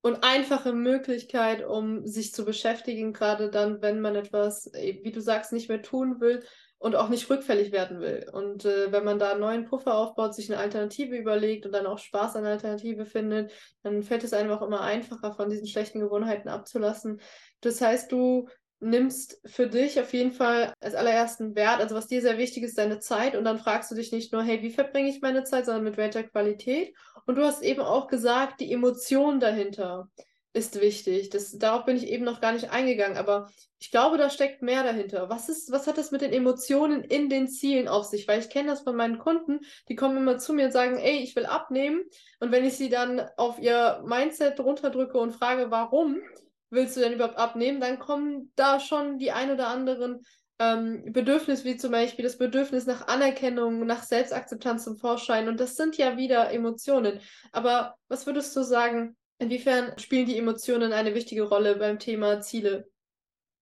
und 0.00 0.22
einfache 0.22 0.72
Möglichkeit, 0.72 1.64
um 1.64 2.06
sich 2.06 2.32
zu 2.32 2.44
beschäftigen, 2.44 3.12
gerade 3.12 3.50
dann, 3.50 3.82
wenn 3.82 4.00
man 4.00 4.14
etwas, 4.14 4.72
äh, 4.74 5.00
wie 5.02 5.12
du 5.12 5.20
sagst, 5.20 5.52
nicht 5.52 5.68
mehr 5.68 5.82
tun 5.82 6.20
will 6.20 6.44
und 6.78 6.94
auch 6.94 7.08
nicht 7.08 7.28
rückfällig 7.28 7.72
werden 7.72 8.00
will. 8.00 8.28
Und 8.32 8.64
äh, 8.64 8.92
wenn 8.92 9.04
man 9.04 9.18
da 9.18 9.32
einen 9.32 9.40
neuen 9.40 9.64
Puffer 9.64 9.96
aufbaut, 9.96 10.34
sich 10.34 10.50
eine 10.50 10.60
Alternative 10.60 11.16
überlegt 11.16 11.66
und 11.66 11.72
dann 11.72 11.86
auch 11.86 11.98
Spaß 11.98 12.36
an 12.36 12.46
Alternative 12.46 13.04
findet, 13.04 13.52
dann 13.82 14.02
fällt 14.04 14.22
es 14.22 14.32
einem 14.32 14.52
auch 14.52 14.62
immer 14.62 14.82
einfacher, 14.82 15.32
von 15.32 15.50
diesen 15.50 15.66
schlechten 15.66 15.98
Gewohnheiten 15.98 16.48
abzulassen. 16.48 17.20
Das 17.60 17.80
heißt, 17.80 18.12
du 18.12 18.48
nimmst 18.80 19.40
für 19.44 19.66
dich 19.66 20.00
auf 20.00 20.12
jeden 20.12 20.32
Fall 20.32 20.72
als 20.80 20.94
allerersten 20.94 21.54
Wert, 21.54 21.80
also 21.80 21.94
was 21.94 22.06
dir 22.06 22.22
sehr 22.22 22.38
wichtig 22.38 22.62
ist, 22.62 22.78
deine 22.78 23.00
Zeit 23.00 23.36
und 23.36 23.44
dann 23.44 23.58
fragst 23.58 23.90
du 23.90 23.94
dich 23.94 24.12
nicht 24.12 24.32
nur, 24.32 24.42
hey, 24.42 24.62
wie 24.62 24.70
verbringe 24.70 25.08
ich 25.08 25.20
meine 25.20 25.44
Zeit, 25.44 25.66
sondern 25.66 25.84
mit 25.84 25.96
welcher 25.96 26.22
Qualität. 26.22 26.94
Und 27.26 27.36
du 27.36 27.44
hast 27.44 27.62
eben 27.62 27.80
auch 27.80 28.06
gesagt, 28.06 28.60
die 28.60 28.72
Emotion 28.72 29.40
dahinter 29.40 30.08
ist 30.52 30.80
wichtig. 30.80 31.30
Das, 31.30 31.56
darauf 31.58 31.84
bin 31.84 31.96
ich 31.96 32.08
eben 32.08 32.24
noch 32.24 32.40
gar 32.40 32.52
nicht 32.52 32.70
eingegangen, 32.70 33.18
aber 33.18 33.50
ich 33.78 33.90
glaube, 33.90 34.18
da 34.18 34.30
steckt 34.30 34.62
mehr 34.62 34.82
dahinter. 34.82 35.28
Was 35.28 35.48
ist, 35.48 35.70
was 35.70 35.86
hat 35.86 35.98
das 35.98 36.10
mit 36.10 36.20
den 36.20 36.32
Emotionen 36.32 37.02
in 37.02 37.28
den 37.28 37.48
Zielen 37.48 37.86
auf 37.86 38.04
sich? 38.04 38.26
Weil 38.26 38.40
ich 38.40 38.50
kenne 38.50 38.70
das 38.70 38.80
von 38.80 38.96
meinen 38.96 39.18
Kunden, 39.18 39.60
die 39.88 39.94
kommen 39.94 40.16
immer 40.16 40.38
zu 40.38 40.52
mir 40.52 40.66
und 40.66 40.72
sagen, 40.72 40.98
ey, 40.98 41.18
ich 41.18 41.36
will 41.36 41.46
abnehmen. 41.46 42.02
Und 42.40 42.50
wenn 42.50 42.64
ich 42.64 42.76
sie 42.76 42.88
dann 42.88 43.20
auf 43.36 43.58
ihr 43.58 44.02
Mindset 44.06 44.58
runterdrücke 44.58 45.18
und 45.18 45.32
frage, 45.32 45.70
warum, 45.70 46.20
willst 46.70 46.96
du 46.96 47.00
denn 47.00 47.12
überhaupt 47.12 47.38
abnehmen, 47.38 47.80
dann 47.80 47.98
kommen 47.98 48.52
da 48.56 48.80
schon 48.80 49.18
die 49.18 49.32
ein 49.32 49.50
oder 49.50 49.68
anderen 49.68 50.20
ähm, 50.58 51.12
Bedürfnisse, 51.12 51.64
wie 51.64 51.76
zum 51.76 51.92
Beispiel 51.92 52.24
das 52.24 52.38
Bedürfnis 52.38 52.86
nach 52.86 53.06
Anerkennung, 53.06 53.86
nach 53.86 54.02
Selbstakzeptanz 54.02 54.84
zum 54.84 54.96
Vorschein. 54.96 55.48
Und 55.48 55.60
das 55.60 55.76
sind 55.76 55.96
ja 55.96 56.16
wieder 56.16 56.50
Emotionen. 56.50 57.20
Aber 57.52 57.94
was 58.08 58.26
würdest 58.26 58.54
du 58.56 58.62
sagen, 58.62 59.16
inwiefern 59.38 59.96
spielen 59.98 60.26
die 60.26 60.38
Emotionen 60.38 60.92
eine 60.92 61.14
wichtige 61.14 61.42
Rolle 61.42 61.76
beim 61.76 61.98
Thema 61.98 62.40
Ziele? 62.40 62.88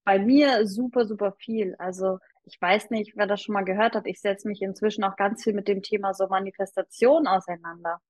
Bei 0.04 0.18
mir 0.18 0.66
super, 0.66 1.06
super 1.06 1.32
viel. 1.38 1.74
Also 1.78 2.18
ich 2.44 2.60
weiß 2.60 2.90
nicht, 2.90 3.12
wer 3.16 3.26
das 3.26 3.42
schon 3.42 3.54
mal 3.54 3.64
gehört 3.64 3.94
hat. 3.94 4.06
Ich 4.06 4.20
setze 4.20 4.48
mich 4.48 4.62
inzwischen 4.62 5.04
auch 5.04 5.16
ganz 5.16 5.42
viel 5.42 5.52
mit 5.52 5.68
dem 5.68 5.82
Thema 5.82 6.14
so 6.14 6.28
Manifestation 6.28 7.26
auseinander. 7.26 8.00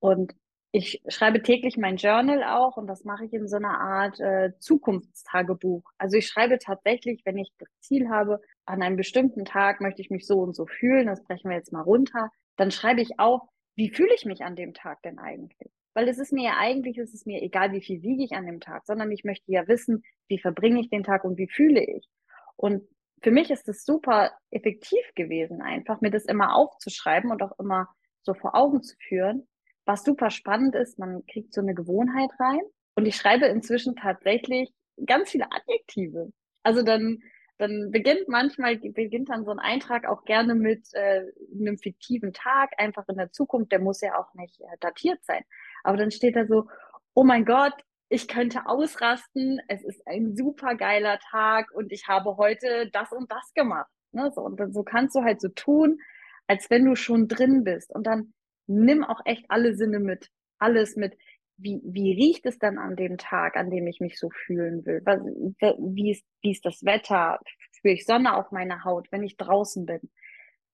Und 0.00 0.34
ich 0.76 1.00
schreibe 1.06 1.40
täglich 1.40 1.76
mein 1.76 1.98
Journal 1.98 2.42
auch 2.42 2.76
und 2.76 2.88
das 2.88 3.04
mache 3.04 3.24
ich 3.24 3.32
in 3.32 3.46
so 3.46 3.54
einer 3.54 3.78
Art 3.78 4.18
äh, 4.18 4.58
Zukunftstagebuch. 4.58 5.88
Also 5.98 6.16
ich 6.16 6.26
schreibe 6.26 6.58
tatsächlich, 6.58 7.22
wenn 7.24 7.38
ich 7.38 7.52
das 7.60 7.68
Ziel 7.78 8.08
habe, 8.08 8.40
an 8.64 8.82
einem 8.82 8.96
bestimmten 8.96 9.44
Tag 9.44 9.80
möchte 9.80 10.02
ich 10.02 10.10
mich 10.10 10.26
so 10.26 10.40
und 10.40 10.56
so 10.56 10.66
fühlen, 10.66 11.06
das 11.06 11.22
brechen 11.22 11.48
wir 11.48 11.56
jetzt 11.56 11.72
mal 11.72 11.82
runter, 11.82 12.28
dann 12.56 12.72
schreibe 12.72 13.02
ich 13.02 13.20
auf, 13.20 13.42
wie 13.76 13.88
fühle 13.88 14.12
ich 14.16 14.24
mich 14.24 14.42
an 14.42 14.56
dem 14.56 14.74
Tag 14.74 15.00
denn 15.02 15.20
eigentlich? 15.20 15.70
Weil 15.94 16.08
es 16.08 16.18
ist 16.18 16.32
mir 16.32 16.42
ja 16.42 16.56
eigentlich, 16.58 16.98
ist 16.98 17.14
es 17.14 17.24
mir 17.24 17.40
egal, 17.40 17.70
wie 17.70 17.80
viel 17.80 18.02
wiege 18.02 18.24
ich 18.24 18.32
an 18.32 18.46
dem 18.46 18.58
Tag, 18.58 18.84
sondern 18.84 19.12
ich 19.12 19.22
möchte 19.22 19.52
ja 19.52 19.68
wissen, 19.68 20.02
wie 20.26 20.40
verbringe 20.40 20.80
ich 20.80 20.90
den 20.90 21.04
Tag 21.04 21.22
und 21.22 21.38
wie 21.38 21.48
fühle 21.48 21.84
ich. 21.84 22.08
Und 22.56 22.82
für 23.22 23.30
mich 23.30 23.52
ist 23.52 23.68
es 23.68 23.84
super 23.84 24.32
effektiv 24.50 25.04
gewesen, 25.14 25.62
einfach 25.62 26.00
mir 26.00 26.10
das 26.10 26.24
immer 26.24 26.56
aufzuschreiben 26.56 27.30
und 27.30 27.44
auch 27.44 27.56
immer 27.60 27.86
so 28.22 28.34
vor 28.34 28.56
Augen 28.56 28.82
zu 28.82 28.96
führen 28.98 29.46
was 29.84 30.04
super 30.04 30.30
spannend 30.30 30.74
ist, 30.74 30.98
man 30.98 31.24
kriegt 31.26 31.52
so 31.52 31.60
eine 31.60 31.74
Gewohnheit 31.74 32.30
rein. 32.38 32.62
Und 32.96 33.06
ich 33.06 33.16
schreibe 33.16 33.46
inzwischen 33.46 33.96
tatsächlich 33.96 34.72
ganz 35.04 35.30
viele 35.30 35.50
Adjektive. 35.50 36.32
Also 36.62 36.82
dann, 36.82 37.18
dann 37.58 37.90
beginnt 37.90 38.28
manchmal, 38.28 38.76
beginnt 38.76 39.28
dann 39.28 39.44
so 39.44 39.50
ein 39.50 39.58
Eintrag 39.58 40.06
auch 40.06 40.24
gerne 40.24 40.54
mit 40.54 40.86
äh, 40.92 41.24
einem 41.52 41.78
fiktiven 41.78 42.32
Tag, 42.32 42.70
einfach 42.78 43.06
in 43.08 43.16
der 43.16 43.32
Zukunft, 43.32 43.72
der 43.72 43.80
muss 43.80 44.00
ja 44.00 44.18
auch 44.18 44.32
nicht 44.34 44.60
äh, 44.60 44.76
datiert 44.80 45.24
sein. 45.24 45.42
Aber 45.82 45.96
dann 45.96 46.10
steht 46.10 46.36
da 46.36 46.46
so, 46.46 46.68
oh 47.14 47.24
mein 47.24 47.44
Gott, 47.44 47.74
ich 48.08 48.28
könnte 48.28 48.66
ausrasten, 48.66 49.60
es 49.68 49.82
ist 49.82 50.06
ein 50.06 50.36
super 50.36 50.76
geiler 50.76 51.18
Tag 51.30 51.72
und 51.72 51.90
ich 51.92 52.06
habe 52.06 52.36
heute 52.36 52.88
das 52.92 53.12
und 53.12 53.30
das 53.30 53.52
gemacht. 53.54 53.90
Ne? 54.12 54.30
So, 54.34 54.42
und 54.42 54.60
dann, 54.60 54.72
so 54.72 54.82
kannst 54.82 55.16
du 55.16 55.22
halt 55.22 55.40
so 55.40 55.48
tun, 55.48 55.98
als 56.46 56.70
wenn 56.70 56.84
du 56.84 56.94
schon 56.94 57.28
drin 57.28 57.64
bist. 57.64 57.92
Und 57.94 58.06
dann 58.06 58.33
nimm 58.66 59.04
auch 59.04 59.20
echt 59.24 59.44
alle 59.48 59.74
Sinne 59.74 60.00
mit. 60.00 60.30
Alles 60.58 60.96
mit. 60.96 61.16
wie, 61.56 61.80
wie 61.84 62.12
riecht 62.12 62.46
es 62.46 62.58
dann 62.58 62.78
an 62.78 62.96
dem 62.96 63.16
Tag, 63.18 63.56
an 63.56 63.70
dem 63.70 63.86
ich 63.86 64.00
mich 64.00 64.18
so 64.18 64.30
fühlen 64.30 64.84
will? 64.86 65.02
Was, 65.04 65.20
wie, 65.20 66.10
ist, 66.12 66.24
wie 66.42 66.50
ist 66.50 66.64
das 66.64 66.84
Wetter? 66.84 67.40
Spüre 67.72 67.94
ich 67.94 68.06
Sonne 68.06 68.34
auf 68.36 68.50
meiner 68.50 68.84
Haut, 68.84 69.10
wenn 69.12 69.22
ich 69.22 69.36
draußen 69.36 69.86
bin? 69.86 70.00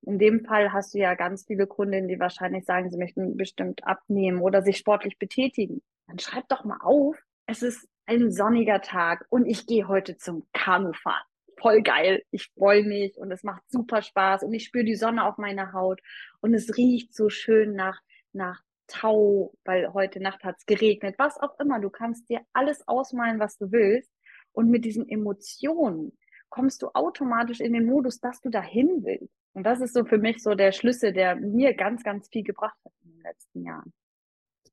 In 0.02 0.18
dem 0.18 0.44
Fall 0.44 0.72
hast 0.72 0.94
du 0.94 0.98
ja 0.98 1.14
ganz 1.14 1.44
viele 1.46 1.66
Kundinnen, 1.66 2.08
die 2.08 2.18
wahrscheinlich 2.18 2.64
sagen, 2.64 2.90
sie 2.90 2.96
möchten 2.96 3.36
bestimmt 3.36 3.84
abnehmen 3.84 4.40
oder 4.40 4.62
sich 4.62 4.78
sportlich 4.78 5.18
betätigen. 5.18 5.82
Dann 6.06 6.18
schreib 6.18 6.48
doch 6.48 6.64
mal 6.64 6.78
auf, 6.80 7.16
es 7.46 7.62
ist 7.62 7.86
ein 8.06 8.30
sonniger 8.30 8.80
Tag 8.80 9.26
und 9.28 9.46
ich 9.46 9.66
gehe 9.66 9.88
heute 9.88 10.16
zum 10.16 10.46
Kanufahren. 10.52 11.29
Voll 11.60 11.82
geil, 11.82 12.22
ich 12.30 12.50
freue 12.56 12.84
mich 12.84 13.16
und 13.18 13.30
es 13.32 13.42
macht 13.42 13.62
super 13.68 14.02
Spaß 14.02 14.44
und 14.44 14.52
ich 14.54 14.64
spüre 14.64 14.84
die 14.84 14.96
Sonne 14.96 15.24
auf 15.24 15.36
meiner 15.36 15.72
Haut 15.72 16.00
und 16.40 16.54
es 16.54 16.76
riecht 16.76 17.14
so 17.14 17.28
schön 17.28 17.74
nach, 17.74 18.00
nach 18.32 18.62
Tau, 18.90 19.54
weil 19.64 19.92
heute 19.92 20.20
Nacht 20.20 20.42
hat 20.42 20.56
es 20.58 20.66
geregnet, 20.66 21.14
was 21.18 21.38
auch 21.38 21.58
immer. 21.60 21.78
Du 21.78 21.90
kannst 21.90 22.28
dir 22.28 22.40
alles 22.52 22.86
ausmalen, 22.88 23.38
was 23.38 23.56
du 23.56 23.70
willst. 23.70 24.10
Und 24.52 24.68
mit 24.68 24.84
diesen 24.84 25.08
Emotionen 25.08 26.18
kommst 26.48 26.82
du 26.82 26.88
automatisch 26.88 27.60
in 27.60 27.72
den 27.72 27.86
Modus, 27.86 28.18
dass 28.18 28.40
du 28.40 28.50
dahin 28.50 29.04
willst. 29.04 29.32
Und 29.52 29.64
das 29.64 29.80
ist 29.80 29.94
so 29.94 30.04
für 30.04 30.18
mich 30.18 30.42
so 30.42 30.54
der 30.54 30.72
Schlüssel, 30.72 31.12
der 31.12 31.36
mir 31.36 31.74
ganz, 31.74 32.02
ganz 32.02 32.28
viel 32.28 32.42
gebracht 32.42 32.76
hat 32.84 32.92
in 33.04 33.12
den 33.12 33.22
letzten 33.22 33.64
Jahren. 33.64 33.92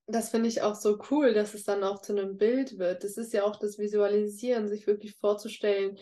Das 0.08 0.29
finde 0.29 0.48
ich 0.48 0.62
auch 0.62 0.75
so 0.75 1.00
cool, 1.12 1.34
dass 1.34 1.53
es 1.53 1.63
dann 1.63 1.84
auch 1.84 2.01
zu 2.01 2.13
einem 2.13 2.38
Bild 2.38 2.79
wird. 2.79 3.03
Das 3.03 3.17
ist 3.17 3.34
ja 3.34 3.44
auch 3.44 3.58
das 3.58 3.77
Visualisieren, 3.77 4.67
sich 4.67 4.88
wirklich 4.88 5.15
vorzustellen, 5.15 5.98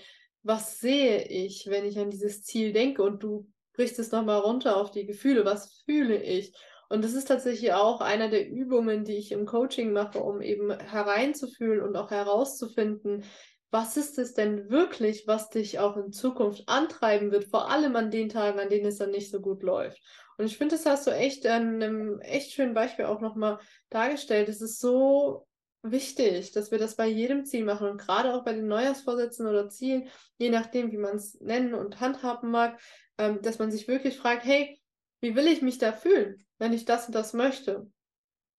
was 0.46 0.80
sehe 0.80 1.24
ich, 1.24 1.68
wenn 1.68 1.86
ich 1.86 1.98
an 1.98 2.12
dieses 2.12 2.44
Ziel 2.44 2.72
denke 2.72 3.02
und 3.02 3.24
du 3.24 3.48
brichst 3.74 3.98
es 4.00 4.12
nochmal 4.12 4.40
runter 4.40 4.78
auf 4.78 4.92
die 4.92 5.06
Gefühle, 5.06 5.44
was 5.44 5.82
fühle 5.86 6.22
ich. 6.22 6.54
Und 6.88 7.04
das 7.04 7.14
ist 7.14 7.28
tatsächlich 7.28 7.74
auch 7.74 8.00
einer 8.00 8.30
der 8.30 8.48
Übungen, 8.48 9.04
die 9.06 9.18
ich 9.18 9.32
im 9.32 9.48
Coaching 9.48 9.92
mache, 9.92 10.20
um 10.20 10.42
eben 10.42 10.72
hereinzufühlen 10.72 11.82
und 11.82 11.96
auch 11.96 12.12
herauszufinden, 12.12 13.25
was 13.72 13.98
ist 13.98 14.20
es 14.20 14.36
denn 14.36 14.70
wirklich, 14.70 15.25
was 15.25 15.50
dich 15.50 15.80
auch 15.80 15.98
in 15.98 16.12
Zukunft 16.14 16.70
antreiben 16.70 17.32
wird, 17.32 17.46
vor 17.46 17.72
allem 17.72 17.96
an 17.96 18.12
den 18.12 18.30
Tagen, 18.30 18.60
an 18.60 18.70
denen 18.70 18.86
es 18.86 19.00
dann 19.00 19.12
nicht 19.12 19.32
so 19.32 19.42
gut 19.42 19.64
läuft. 19.64 20.00
Und 20.38 20.46
ich 20.46 20.58
finde, 20.58 20.75
das 20.75 20.86
hast 20.86 21.08
du 21.08 21.12
echt 21.12 21.46
an 21.48 21.82
einem 21.82 22.20
echt 22.20 22.52
schönen 22.52 22.75
Beispiel 22.75 23.06
auch 23.06 23.20
nochmal 23.20 23.58
dargestellt. 23.90 24.48
Es 24.48 24.62
ist 24.62 24.80
so 24.80 25.48
wichtig, 25.92 26.51
dass 26.51 26.72
wir 26.72 26.77
das 26.77 26.96
bei 26.96 27.08
jedem 27.08 27.46
Ziel 27.46 27.63
machen 27.63 27.88
und 27.88 27.98
gerade 27.98 28.34
auch 28.34 28.44
bei 28.44 28.54
den 28.54 28.68
Neujahrsvorsätzen 28.68 29.48
oder 29.48 29.70
Zielen, 29.70 30.10
je 30.38 30.50
nachdem, 30.50 30.92
wie 30.92 30.98
man 30.98 31.15
es 31.15 31.39
nennen 31.42 31.74
und 31.74 32.00
handhaben 32.00 32.51
mag, 32.51 32.80
ähm, 33.18 33.42
dass 33.42 33.60
man 33.60 33.72
sich 33.72 33.88
wirklich 33.88 34.18
fragt, 34.18 34.46
hey, 34.46 34.80
wie 35.22 35.36
will 35.36 35.48
ich 35.48 35.62
mich 35.62 35.77
da 35.77 35.92
fühlen, 35.92 36.46
wenn 36.58 36.74
ich 36.74 36.86
das 36.86 37.08
und 37.08 37.15
das 37.15 37.34
möchte? 37.34 37.88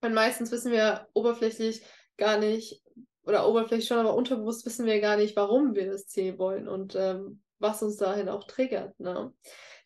Und 0.02 0.14
meistens 0.14 0.50
wissen 0.50 0.72
wir 0.72 1.08
oberflächlich 1.14 1.82
gar 2.16 2.38
nicht, 2.38 2.82
oder 3.24 3.48
oberflächlich 3.48 3.88
schon, 3.88 3.98
aber 3.98 4.14
unterbewusst 4.14 4.64
wissen 4.66 4.86
wir 4.86 5.00
gar 5.00 5.16
nicht, 5.16 5.36
warum 5.36 5.74
wir 5.74 5.90
das 5.90 6.06
Ziel 6.06 6.38
wollen 6.38 6.68
und 6.68 6.94
ähm, 6.94 7.42
was 7.58 7.82
uns 7.82 7.96
dahin 7.96 8.28
auch 8.28 8.44
triggert. 8.44 8.98
Ne? 9.00 9.32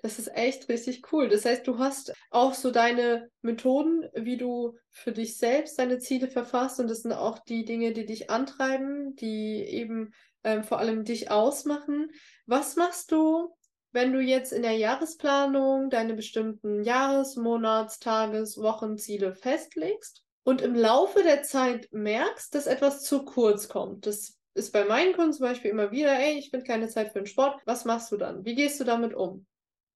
Das 0.02 0.18
ist 0.18 0.34
echt 0.34 0.68
richtig 0.68 1.12
cool. 1.12 1.28
Das 1.28 1.44
heißt, 1.44 1.66
du 1.66 1.78
hast 1.78 2.14
auch 2.30 2.54
so 2.54 2.70
deine 2.70 3.28
Methoden, 3.42 4.08
wie 4.14 4.38
du 4.38 4.78
für 4.88 5.12
dich 5.12 5.36
selbst 5.36 5.78
deine 5.78 5.98
Ziele 5.98 6.28
verfasst 6.28 6.80
und 6.80 6.88
das 6.88 7.02
sind 7.02 7.12
auch 7.12 7.38
die 7.38 7.64
Dinge, 7.64 7.92
die 7.92 8.06
dich 8.06 8.30
antreiben, 8.30 9.14
die 9.16 9.62
eben 9.62 10.12
ähm, 10.42 10.64
vor 10.64 10.78
allem 10.78 11.04
dich 11.04 11.30
ausmachen. 11.30 12.10
Was 12.46 12.76
machst 12.76 13.12
du, 13.12 13.54
wenn 13.92 14.12
du 14.12 14.20
jetzt 14.20 14.52
in 14.52 14.62
der 14.62 14.76
Jahresplanung 14.76 15.90
deine 15.90 16.14
bestimmten 16.14 16.82
Jahres-, 16.82 17.36
Monats-, 17.36 17.98
Tages-, 17.98 18.56
Wochenziele 18.56 19.34
festlegst 19.34 20.22
und 20.44 20.62
im 20.62 20.74
Laufe 20.74 21.22
der 21.22 21.42
Zeit 21.42 21.88
merkst, 21.90 22.54
dass 22.54 22.66
etwas 22.66 23.02
zu 23.02 23.24
kurz 23.26 23.68
kommt? 23.68 24.06
Das 24.06 24.38
ist 24.54 24.72
bei 24.72 24.84
meinen 24.84 25.14
Kunden 25.14 25.34
zum 25.34 25.46
Beispiel 25.46 25.70
immer 25.70 25.90
wieder, 25.90 26.18
ey, 26.18 26.38
ich 26.38 26.50
finde 26.50 26.66
keine 26.66 26.88
Zeit 26.88 27.12
für 27.12 27.20
den 27.20 27.26
Sport. 27.26 27.60
Was 27.66 27.84
machst 27.84 28.10
du 28.12 28.16
dann? 28.16 28.44
Wie 28.46 28.54
gehst 28.54 28.80
du 28.80 28.84
damit 28.84 29.12
um? 29.12 29.46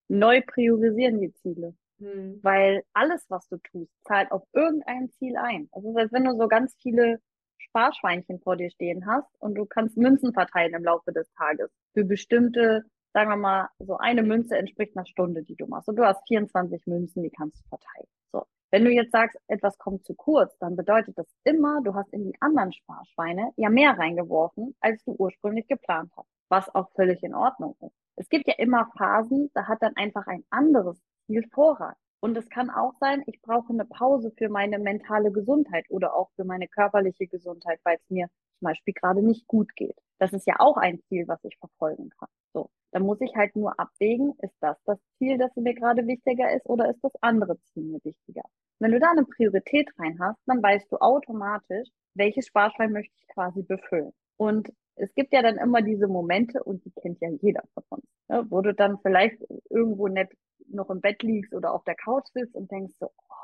Neu 0.09 0.43
priorisieren 0.47 1.21
die 1.21 1.33
Ziele. 1.33 1.75
Hm. 1.99 2.41
Weil 2.43 2.83
alles, 2.93 3.25
was 3.29 3.49
du 3.49 3.59
tust, 3.59 3.93
zahlt 4.05 4.33
auf 4.33 4.43
irgendein 4.53 5.11
Ziel 5.11 5.37
ein. 5.37 5.69
Also 5.73 5.89
es 5.89 5.95
ist, 5.95 6.01
als 6.01 6.13
wenn 6.13 6.25
du 6.25 6.37
so 6.37 6.49
ganz 6.49 6.75
viele 6.81 7.21
Sparschweinchen 7.59 8.41
vor 8.41 8.57
dir 8.57 8.71
stehen 8.71 9.07
hast 9.07 9.29
und 9.41 9.55
du 9.55 9.65
kannst 9.65 9.97
Münzen 9.97 10.33
verteilen 10.33 10.75
im 10.75 10.85
Laufe 10.85 11.13
des 11.13 11.31
Tages 11.33 11.71
für 11.93 12.05
bestimmte 12.05 12.85
sagen 13.15 13.31
wir 13.31 13.37
mal, 13.37 13.69
so 13.79 13.97
eine 13.97 14.23
Münze 14.23 14.59
entspricht 14.59 14.97
einer 14.97 15.07
Stunde, 15.07 15.43
die 15.45 15.55
du 15.55 15.67
machst. 15.67 15.89
Und 15.89 15.97
du 15.97 16.05
hast 16.05 16.27
24 16.27 16.87
Münzen, 16.87 17.23
die 17.23 17.31
kannst 17.31 17.61
du 17.61 17.69
verteilen. 17.69 18.09
So. 18.33 18.45
Wenn 18.71 18.85
du 18.85 18.91
jetzt 18.91 19.13
sagst, 19.13 19.39
etwas 19.47 19.79
kommt 19.79 20.05
zu 20.05 20.15
kurz, 20.15 20.59
dann 20.59 20.75
bedeutet 20.75 21.17
das 21.17 21.29
immer, 21.45 21.81
du 21.83 21.95
hast 21.95 22.13
in 22.13 22.25
die 22.25 22.35
anderen 22.41 22.73
Sparschweine 22.73 23.53
ja 23.57 23.71
mehr 23.71 23.97
reingeworfen, 23.97 24.75
als 24.81 25.03
du 25.05 25.15
ursprünglich 25.17 25.69
geplant 25.69 26.11
hast. 26.17 26.29
Was 26.49 26.75
auch 26.75 26.91
völlig 26.97 27.23
in 27.23 27.35
Ordnung 27.35 27.77
ist. 27.81 27.95
Es 28.17 28.29
gibt 28.29 28.47
ja 28.47 28.55
immer 28.59 28.91
Phasen, 28.97 29.51
da 29.55 29.67
hat 29.67 29.83
dann 29.83 29.97
einfach 29.97 30.27
ein 30.27 30.45
anderes 30.51 31.01
Ziel 31.27 31.47
Vorrang. 31.53 31.95
Und 32.21 32.37
es 32.39 32.49
kann 32.49 32.71
auch 32.71 32.95
sein, 33.01 33.23
ich 33.27 33.43
brauche 33.43 33.71
eine 33.71 33.85
Pause 33.85 34.33
für 34.39 34.49
meine 34.49 34.79
mentale 34.79 35.31
Gesundheit 35.31 35.85
oder 35.91 36.15
auch 36.15 36.31
für 36.37 36.45
meine 36.45 36.69
körperliche 36.69 37.27
Gesundheit, 37.27 37.81
weil 37.85 37.97
es 37.97 38.09
mir 38.09 38.29
zum 38.59 38.67
Beispiel 38.67 38.95
gerade 38.95 39.21
nicht 39.21 39.47
gut 39.47 39.77
geht. 39.77 39.99
Das 40.19 40.33
ist 40.33 40.47
ja 40.47 40.55
auch 40.59 40.79
ein 40.79 41.01
Ziel, 41.09 41.29
was 41.29 41.45
ich 41.45 41.59
verfolgen 41.59 42.09
kann. 42.19 42.29
So. 42.55 42.71
Dann 42.93 43.03
muss 43.03 43.21
ich 43.21 43.35
halt 43.35 43.55
nur 43.57 43.79
abwägen, 43.79 44.33
ist 44.41 44.57
das 44.61 44.79
das 44.87 44.99
Ziel, 45.19 45.37
das 45.37 45.55
mir 45.57 45.75
gerade 45.75 46.07
wichtiger 46.07 46.51
ist 46.55 46.65
oder 46.67 46.89
ist 46.89 47.03
das 47.03 47.13
andere 47.21 47.61
Ziel 47.61 47.83
mir 47.83 48.01
wichtiger? 48.05 48.45
Wenn 48.79 48.93
du 48.93 49.01
da 49.01 49.11
eine 49.11 49.25
Priorität 49.25 49.91
rein 49.99 50.19
hast, 50.21 50.39
dann 50.47 50.63
weißt 50.63 50.91
du 50.93 50.99
automatisch, 50.99 51.89
welches 52.15 52.47
Sparschwein 52.47 52.93
möchte 52.93 53.13
ich 53.19 53.29
quasi 53.29 53.63
befüllen. 53.63 54.13
Und 54.37 54.73
es 54.97 55.13
gibt 55.15 55.33
ja 55.33 55.43
dann 55.43 55.57
immer 55.57 55.83
diese 55.83 56.07
Momente, 56.07 56.63
und 56.63 56.85
die 56.85 56.93
kennt 56.93 57.21
ja 57.21 57.29
jeder 57.29 57.63
von 57.75 57.85
uns, 57.91 58.05
ne, 58.29 58.47
wo 58.49 58.61
du 58.61 58.75
dann 58.75 58.99
vielleicht 59.01 59.43
irgendwo 59.71 60.09
nett 60.09 60.31
noch 60.69 60.91
im 60.91 61.01
Bett 61.01 61.23
liegst 61.23 61.55
oder 61.55 61.73
auf 61.73 61.85
der 61.85 61.97
Couch 61.97 62.27
sitzt 62.33 62.55
und 62.55 62.71
denkst 62.71 62.95
so, 62.99 63.07
oh, 63.07 63.35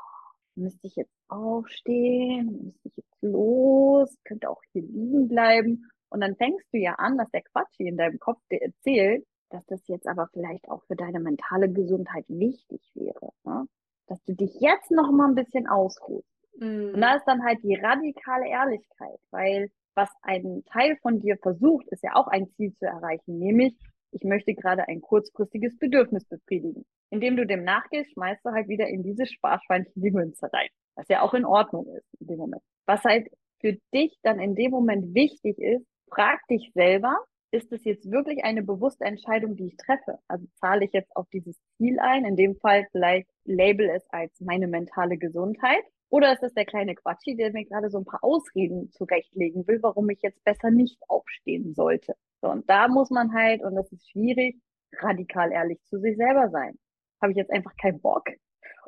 müsste 0.55 0.87
ich 0.87 0.95
jetzt 0.95 1.13
aufstehen, 1.27 2.63
müsste 2.65 2.87
ich 2.87 2.97
jetzt 2.97 3.21
los, 3.21 4.17
könnte 4.23 4.49
auch 4.49 4.61
hier 4.71 4.83
liegen 4.83 5.27
bleiben. 5.27 5.89
Und 6.09 6.21
dann 6.21 6.35
fängst 6.35 6.65
du 6.73 6.77
ja 6.77 6.95
an, 6.95 7.17
dass 7.17 7.29
der 7.31 7.43
Quatsch 7.43 7.73
hier 7.77 7.87
in 7.87 7.97
deinem 7.97 8.19
Kopf 8.19 8.39
dir 8.51 8.61
erzählt, 8.61 9.25
dass 9.49 9.65
das 9.65 9.87
jetzt 9.87 10.07
aber 10.07 10.27
vielleicht 10.33 10.69
auch 10.69 10.83
für 10.83 10.95
deine 10.95 11.19
mentale 11.19 11.71
Gesundheit 11.71 12.25
wichtig 12.27 12.81
wäre. 12.95 13.31
Ne? 13.43 13.67
Dass 14.07 14.21
du 14.23 14.33
dich 14.33 14.59
jetzt 14.59 14.91
noch 14.91 15.11
mal 15.11 15.29
ein 15.29 15.35
bisschen 15.35 15.67
ausruhst. 15.67 16.27
Mhm. 16.57 16.93
Und 16.95 17.01
da 17.01 17.15
ist 17.15 17.25
dann 17.25 17.43
halt 17.43 17.63
die 17.63 17.75
radikale 17.75 18.47
Ehrlichkeit, 18.47 19.19
weil 19.31 19.69
was 19.95 20.09
ein 20.21 20.63
Teil 20.71 20.97
von 21.01 21.19
dir 21.19 21.37
versucht, 21.37 21.87
ist 21.89 22.03
ja 22.03 22.15
auch 22.15 22.27
ein 22.27 22.49
Ziel 22.51 22.73
zu 22.75 22.85
erreichen, 22.85 23.37
nämlich 23.37 23.75
ich 24.11 24.23
möchte 24.23 24.53
gerade 24.53 24.87
ein 24.87 25.01
kurzfristiges 25.01 25.77
Bedürfnis 25.77 26.25
befriedigen. 26.25 26.85
Indem 27.09 27.37
du 27.37 27.45
dem 27.45 27.63
nachgehst, 27.63 28.11
schmeißt 28.11 28.43
du 28.43 28.51
halt 28.51 28.67
wieder 28.67 28.87
in 28.87 29.03
dieses 29.03 29.31
Sparschweinchen 29.31 30.01
die 30.01 30.11
Münze 30.11 30.51
rein, 30.51 30.67
was 30.95 31.07
ja 31.07 31.21
auch 31.21 31.33
in 31.33 31.45
Ordnung 31.45 31.87
ist 31.95 32.05
in 32.19 32.27
dem 32.27 32.37
Moment. 32.37 32.61
Was 32.85 33.03
halt 33.03 33.27
für 33.61 33.77
dich 33.93 34.17
dann 34.23 34.39
in 34.39 34.55
dem 34.55 34.71
Moment 34.71 35.13
wichtig 35.13 35.57
ist, 35.59 35.85
frag 36.09 36.45
dich 36.47 36.71
selber, 36.73 37.15
ist 37.51 37.71
es 37.71 37.83
jetzt 37.83 38.09
wirklich 38.09 38.43
eine 38.43 38.63
bewusste 38.63 39.05
Entscheidung, 39.05 39.55
die 39.55 39.67
ich 39.67 39.77
treffe? 39.77 40.19
Also 40.27 40.45
zahle 40.59 40.85
ich 40.85 40.93
jetzt 40.93 41.13
auf 41.15 41.27
dieses 41.29 41.57
Ziel 41.77 41.99
ein, 41.99 42.25
in 42.25 42.35
dem 42.35 42.55
Fall 42.55 42.87
vielleicht 42.91 43.29
label 43.43 43.89
es 43.89 44.05
als 44.09 44.39
meine 44.39 44.67
mentale 44.67 45.17
Gesundheit. 45.17 45.83
Oder 46.11 46.33
ist 46.33 46.43
es 46.43 46.53
der 46.53 46.65
kleine 46.65 46.93
Quatschi, 46.93 47.37
der 47.37 47.53
mir 47.53 47.63
gerade 47.63 47.89
so 47.89 47.97
ein 47.97 48.05
paar 48.05 48.21
Ausreden 48.21 48.91
zurechtlegen 48.91 49.65
will, 49.65 49.81
warum 49.81 50.09
ich 50.09 50.21
jetzt 50.21 50.43
besser 50.43 50.69
nicht 50.69 50.99
aufstehen 51.07 51.73
sollte? 51.73 52.15
So, 52.41 52.49
und 52.49 52.69
da 52.69 52.89
muss 52.89 53.09
man 53.11 53.33
halt, 53.33 53.63
und 53.63 53.75
das 53.75 53.89
ist 53.93 54.09
schwierig, 54.09 54.59
radikal 54.99 55.53
ehrlich 55.53 55.81
zu 55.85 55.99
sich 55.99 56.17
selber 56.17 56.49
sein. 56.49 56.77
Habe 57.21 57.31
ich 57.31 57.37
jetzt 57.37 57.51
einfach 57.51 57.73
keinen 57.77 58.01
Bock? 58.01 58.25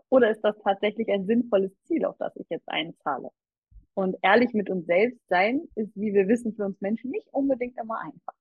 Oder 0.09 0.31
ist 0.31 0.41
das 0.41 0.57
tatsächlich 0.65 1.09
ein 1.09 1.25
sinnvolles 1.25 1.71
Ziel, 1.83 2.03
auf 2.03 2.17
das 2.19 2.35
ich 2.35 2.47
jetzt 2.49 2.67
einzahle? 2.67 3.29
Und 3.93 4.17
ehrlich 4.21 4.53
mit 4.53 4.69
uns 4.69 4.85
selbst 4.85 5.25
sein, 5.29 5.61
ist, 5.75 5.95
wie 5.95 6.13
wir 6.13 6.27
wissen, 6.27 6.53
für 6.53 6.65
uns 6.65 6.81
Menschen 6.81 7.09
nicht 7.11 7.27
unbedingt 7.31 7.77
immer 7.79 8.01
einfach. 8.01 8.33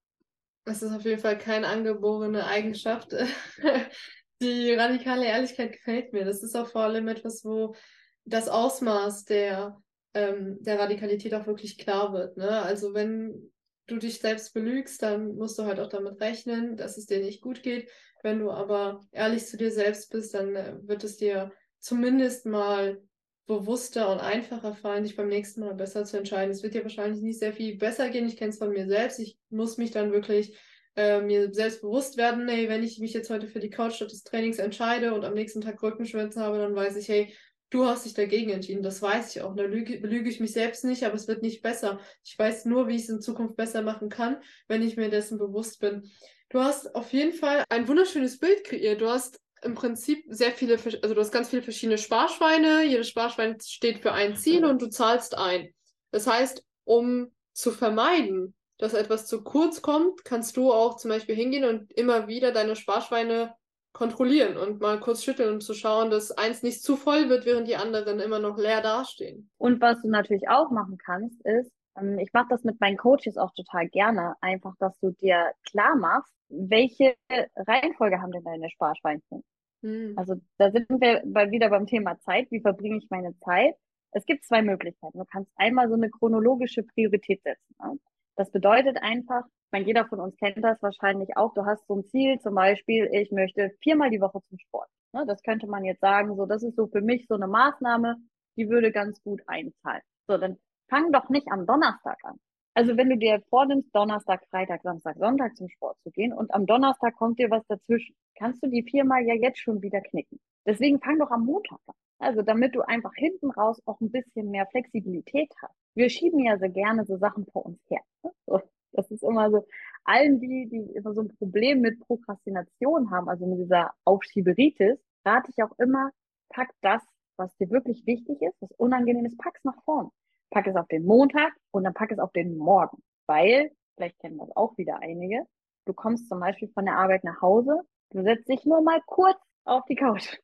Das 0.64 0.82
ist 0.82 0.92
auf 0.92 1.02
jeden 1.02 1.20
Fall 1.20 1.38
keine 1.38 1.68
angeborene 1.68 2.46
Eigenschaft. 2.46 3.14
Die 4.42 4.72
radikale 4.72 5.26
Ehrlichkeit 5.26 5.72
gefällt 5.72 6.12
mir. 6.12 6.24
Das 6.24 6.42
ist 6.42 6.56
auch 6.56 6.66
vor 6.66 6.82
allem 6.82 7.06
etwas, 7.06 7.44
wo 7.44 7.76
das 8.24 8.48
Ausmaß 8.48 9.24
der, 9.24 9.80
ähm, 10.14 10.58
der 10.60 10.78
Radikalität 10.78 11.34
auch 11.34 11.46
wirklich 11.46 11.78
klar 11.78 12.12
wird. 12.12 12.36
Ne? 12.36 12.62
Also 12.62 12.94
wenn 12.94 13.50
du 13.86 13.98
dich 13.98 14.20
selbst 14.20 14.54
belügst, 14.54 15.02
dann 15.02 15.34
musst 15.34 15.58
du 15.58 15.64
halt 15.64 15.80
auch 15.80 15.88
damit 15.88 16.20
rechnen, 16.20 16.76
dass 16.76 16.96
es 16.96 17.06
dir 17.06 17.20
nicht 17.20 17.42
gut 17.42 17.62
geht. 17.62 17.90
Wenn 18.22 18.38
du 18.38 18.50
aber 18.50 19.00
ehrlich 19.10 19.46
zu 19.46 19.56
dir 19.56 19.72
selbst 19.72 20.10
bist, 20.10 20.34
dann 20.34 20.54
äh, 20.54 20.76
wird 20.82 21.04
es 21.04 21.16
dir 21.16 21.52
zumindest 21.78 22.46
mal 22.46 23.02
bewusster 23.46 24.10
und 24.10 24.20
einfacher 24.20 24.74
fallen, 24.74 25.02
dich 25.02 25.16
beim 25.16 25.28
nächsten 25.28 25.60
Mal 25.60 25.74
besser 25.74 26.04
zu 26.04 26.16
entscheiden. 26.16 26.52
Es 26.52 26.62
wird 26.62 26.74
dir 26.74 26.84
wahrscheinlich 26.84 27.20
nicht 27.22 27.40
sehr 27.40 27.52
viel 27.52 27.76
besser 27.76 28.08
gehen. 28.08 28.26
Ich 28.26 28.36
kenne 28.36 28.50
es 28.50 28.58
von 28.58 28.70
mir 28.70 28.86
selbst. 28.86 29.18
Ich 29.18 29.36
muss 29.50 29.78
mich 29.78 29.90
dann 29.90 30.12
wirklich 30.12 30.56
äh, 30.94 31.20
mir 31.20 31.52
selbst 31.52 31.80
bewusst 31.80 32.16
werden, 32.16 32.48
hey, 32.48 32.68
wenn 32.68 32.82
ich 32.82 32.98
mich 32.98 33.12
jetzt 33.12 33.30
heute 33.30 33.48
für 33.48 33.60
die 33.60 33.70
Couch 33.70 33.94
statt 33.94 34.12
des 34.12 34.24
Trainings 34.24 34.58
entscheide 34.58 35.14
und 35.14 35.24
am 35.24 35.34
nächsten 35.34 35.60
Tag 35.60 35.82
Rückenschmerzen 35.82 36.42
habe, 36.42 36.58
dann 36.58 36.74
weiß 36.74 36.96
ich, 36.96 37.08
hey, 37.08 37.34
Du 37.72 37.86
hast 37.86 38.04
dich 38.04 38.12
dagegen 38.12 38.50
entschieden, 38.50 38.82
das 38.82 39.00
weiß 39.00 39.34
ich 39.34 39.40
auch. 39.40 39.56
Da 39.56 39.62
lüge, 39.62 39.96
lüge 40.06 40.28
ich 40.28 40.40
mich 40.40 40.52
selbst 40.52 40.84
nicht, 40.84 41.04
aber 41.04 41.14
es 41.14 41.26
wird 41.26 41.40
nicht 41.40 41.62
besser. 41.62 42.00
Ich 42.22 42.38
weiß 42.38 42.66
nur, 42.66 42.86
wie 42.86 42.96
ich 42.96 43.04
es 43.04 43.08
in 43.08 43.22
Zukunft 43.22 43.56
besser 43.56 43.80
machen 43.80 44.10
kann, 44.10 44.42
wenn 44.68 44.82
ich 44.82 44.98
mir 44.98 45.08
dessen 45.08 45.38
bewusst 45.38 45.80
bin. 45.80 46.10
Du 46.50 46.60
hast 46.60 46.94
auf 46.94 47.14
jeden 47.14 47.32
Fall 47.32 47.64
ein 47.70 47.88
wunderschönes 47.88 48.38
Bild 48.38 48.64
kreiert. 48.64 49.00
Du 49.00 49.08
hast 49.08 49.40
im 49.62 49.74
Prinzip 49.74 50.22
sehr 50.28 50.52
viele, 50.52 50.74
also 50.74 51.14
du 51.14 51.20
hast 51.22 51.32
ganz 51.32 51.48
viele 51.48 51.62
verschiedene 51.62 51.96
Sparschweine. 51.96 52.84
Jedes 52.84 53.08
Sparschwein 53.08 53.56
steht 53.58 54.00
für 54.00 54.12
ein 54.12 54.36
Ziel 54.36 54.66
und 54.66 54.82
du 54.82 54.88
zahlst 54.88 55.38
ein. 55.38 55.72
Das 56.10 56.26
heißt, 56.26 56.62
um 56.84 57.32
zu 57.54 57.70
vermeiden, 57.70 58.54
dass 58.76 58.92
etwas 58.92 59.26
zu 59.26 59.44
kurz 59.44 59.80
kommt, 59.80 60.26
kannst 60.26 60.58
du 60.58 60.74
auch 60.74 60.98
zum 60.98 61.08
Beispiel 61.08 61.36
hingehen 61.36 61.64
und 61.64 61.90
immer 61.92 62.28
wieder 62.28 62.52
deine 62.52 62.76
Sparschweine 62.76 63.54
kontrollieren 63.92 64.56
und 64.56 64.80
mal 64.80 64.98
kurz 65.00 65.22
schütteln, 65.22 65.54
um 65.54 65.60
zu 65.60 65.74
schauen, 65.74 66.10
dass 66.10 66.32
eins 66.32 66.62
nicht 66.62 66.82
zu 66.82 66.96
voll 66.96 67.28
wird, 67.28 67.44
während 67.44 67.68
die 67.68 67.76
anderen 67.76 68.20
immer 68.20 68.38
noch 68.38 68.56
leer 68.56 68.80
dastehen. 68.80 69.50
Und 69.58 69.80
was 69.80 70.00
du 70.02 70.08
natürlich 70.08 70.48
auch 70.48 70.70
machen 70.70 70.98
kannst, 70.98 71.44
ist, 71.44 71.70
ähm, 71.98 72.18
ich 72.18 72.32
mache 72.32 72.48
das 72.50 72.64
mit 72.64 72.80
meinen 72.80 72.96
Coaches 72.96 73.36
auch 73.36 73.52
total 73.54 73.88
gerne, 73.88 74.34
einfach, 74.40 74.74
dass 74.78 74.98
du 75.00 75.10
dir 75.10 75.52
klar 75.70 75.96
machst, 75.96 76.32
welche 76.48 77.14
Reihenfolge 77.56 78.20
haben 78.20 78.32
denn 78.32 78.44
deine 78.44 78.70
Sparschweinchen? 78.70 79.42
Hm. 79.82 80.14
Also 80.16 80.36
da 80.58 80.70
sind 80.70 80.86
wir 80.88 81.22
bei, 81.24 81.50
wieder 81.50 81.70
beim 81.70 81.86
Thema 81.86 82.18
Zeit. 82.20 82.50
Wie 82.50 82.60
verbringe 82.60 82.98
ich 82.98 83.08
meine 83.10 83.36
Zeit? 83.38 83.74
Es 84.12 84.26
gibt 84.26 84.44
zwei 84.44 84.62
Möglichkeiten. 84.62 85.18
Du 85.18 85.24
kannst 85.24 85.50
einmal 85.56 85.88
so 85.88 85.94
eine 85.94 86.10
chronologische 86.10 86.82
Priorität 86.82 87.42
setzen. 87.42 87.74
Ne? 87.82 87.98
Das 88.36 88.50
bedeutet 88.50 88.98
einfach, 89.02 89.44
meine, 89.72 89.86
jeder 89.86 90.06
von 90.06 90.20
uns 90.20 90.36
kennt 90.36 90.62
das 90.62 90.80
wahrscheinlich 90.82 91.36
auch. 91.36 91.54
Du 91.54 91.64
hast 91.64 91.86
so 91.86 91.96
ein 91.96 92.04
Ziel, 92.04 92.38
zum 92.40 92.54
Beispiel, 92.54 93.08
ich 93.12 93.32
möchte 93.32 93.72
viermal 93.82 94.10
die 94.10 94.20
Woche 94.20 94.40
zum 94.48 94.58
Sport. 94.58 94.88
Ne? 95.12 95.24
Das 95.26 95.42
könnte 95.42 95.66
man 95.66 95.84
jetzt 95.84 96.00
sagen, 96.00 96.36
so, 96.36 96.46
das 96.46 96.62
ist 96.62 96.76
so 96.76 96.86
für 96.86 97.00
mich 97.00 97.26
so 97.26 97.34
eine 97.34 97.48
Maßnahme, 97.48 98.16
die 98.56 98.68
würde 98.68 98.92
ganz 98.92 99.22
gut 99.22 99.42
einzahlen. 99.46 100.02
So, 100.28 100.36
dann 100.36 100.58
fang 100.88 101.10
doch 101.12 101.28
nicht 101.30 101.48
am 101.50 101.66
Donnerstag 101.66 102.18
an. 102.22 102.38
Also 102.74 102.96
wenn 102.96 103.10
du 103.10 103.18
dir 103.18 103.42
vornimmst, 103.50 103.94
Donnerstag, 103.94 104.46
Freitag, 104.50 104.82
Samstag, 104.82 105.16
Sonntag 105.18 105.56
zum 105.56 105.68
Sport 105.68 105.98
zu 106.02 106.10
gehen 106.10 106.32
und 106.32 106.54
am 106.54 106.64
Donnerstag 106.64 107.14
kommt 107.16 107.38
dir 107.38 107.50
was 107.50 107.66
dazwischen, 107.66 108.14
kannst 108.34 108.62
du 108.62 108.68
die 108.68 108.82
viermal 108.82 109.24
ja 109.26 109.34
jetzt 109.34 109.58
schon 109.58 109.82
wieder 109.82 110.00
knicken. 110.00 110.40
Deswegen 110.66 110.98
fang 111.00 111.18
doch 111.18 111.30
am 111.30 111.44
Montag 111.44 111.78
an. 111.86 111.94
Also 112.18 112.40
damit 112.40 112.74
du 112.74 112.80
einfach 112.82 113.12
hinten 113.14 113.50
raus 113.50 113.82
auch 113.84 114.00
ein 114.00 114.10
bisschen 114.10 114.50
mehr 114.50 114.66
Flexibilität 114.66 115.52
hast. 115.60 115.74
Wir 115.94 116.08
schieben 116.08 116.38
ja 116.38 116.56
sehr 116.56 116.70
gerne 116.70 117.04
so 117.04 117.18
Sachen 117.18 117.46
vor 117.52 117.66
uns 117.66 117.78
her. 117.90 118.00
Ne? 118.22 118.30
So, 118.46 118.60
das 118.92 119.10
ist 119.10 119.22
immer 119.22 119.50
so, 119.50 119.66
allen 120.04 120.40
die, 120.40 120.68
die 120.68 120.94
immer 120.94 121.14
so 121.14 121.22
ein 121.22 121.28
Problem 121.36 121.80
mit 121.80 122.00
Prokrastination 122.00 123.10
haben, 123.10 123.28
also 123.28 123.46
mit 123.46 123.58
dieser 123.60 123.92
Aufschieberitis, 124.04 124.98
rate 125.24 125.50
ich 125.50 125.62
auch 125.62 125.78
immer, 125.78 126.10
pack 126.50 126.70
das, 126.82 127.02
was 127.36 127.54
dir 127.56 127.70
wirklich 127.70 128.04
wichtig 128.06 128.40
ist, 128.42 128.56
was 128.60 128.70
unangenehm 128.72 129.24
ist, 129.26 129.38
pack's 129.38 129.64
nach 129.64 129.82
vorn 129.84 130.10
pack 130.52 130.66
es 130.66 130.76
auf 130.76 130.86
den 130.88 131.04
Montag 131.04 131.52
und 131.72 131.84
dann 131.84 131.94
pack 131.94 132.12
es 132.12 132.18
auf 132.18 132.30
den 132.32 132.56
Morgen. 132.56 133.02
Weil, 133.26 133.72
vielleicht 133.96 134.18
kennen 134.20 134.38
das 134.38 134.54
auch 134.54 134.76
wieder 134.76 135.00
einige, 135.00 135.46
du 135.86 135.94
kommst 135.94 136.28
zum 136.28 136.40
Beispiel 136.40 136.68
von 136.68 136.84
der 136.84 136.96
Arbeit 136.96 137.24
nach 137.24 137.40
Hause, 137.40 137.80
du 138.10 138.22
setzt 138.22 138.48
dich 138.48 138.64
nur 138.64 138.82
mal 138.82 139.00
kurz 139.06 139.38
auf 139.64 139.84
die 139.86 139.96
Couch. 139.96 140.38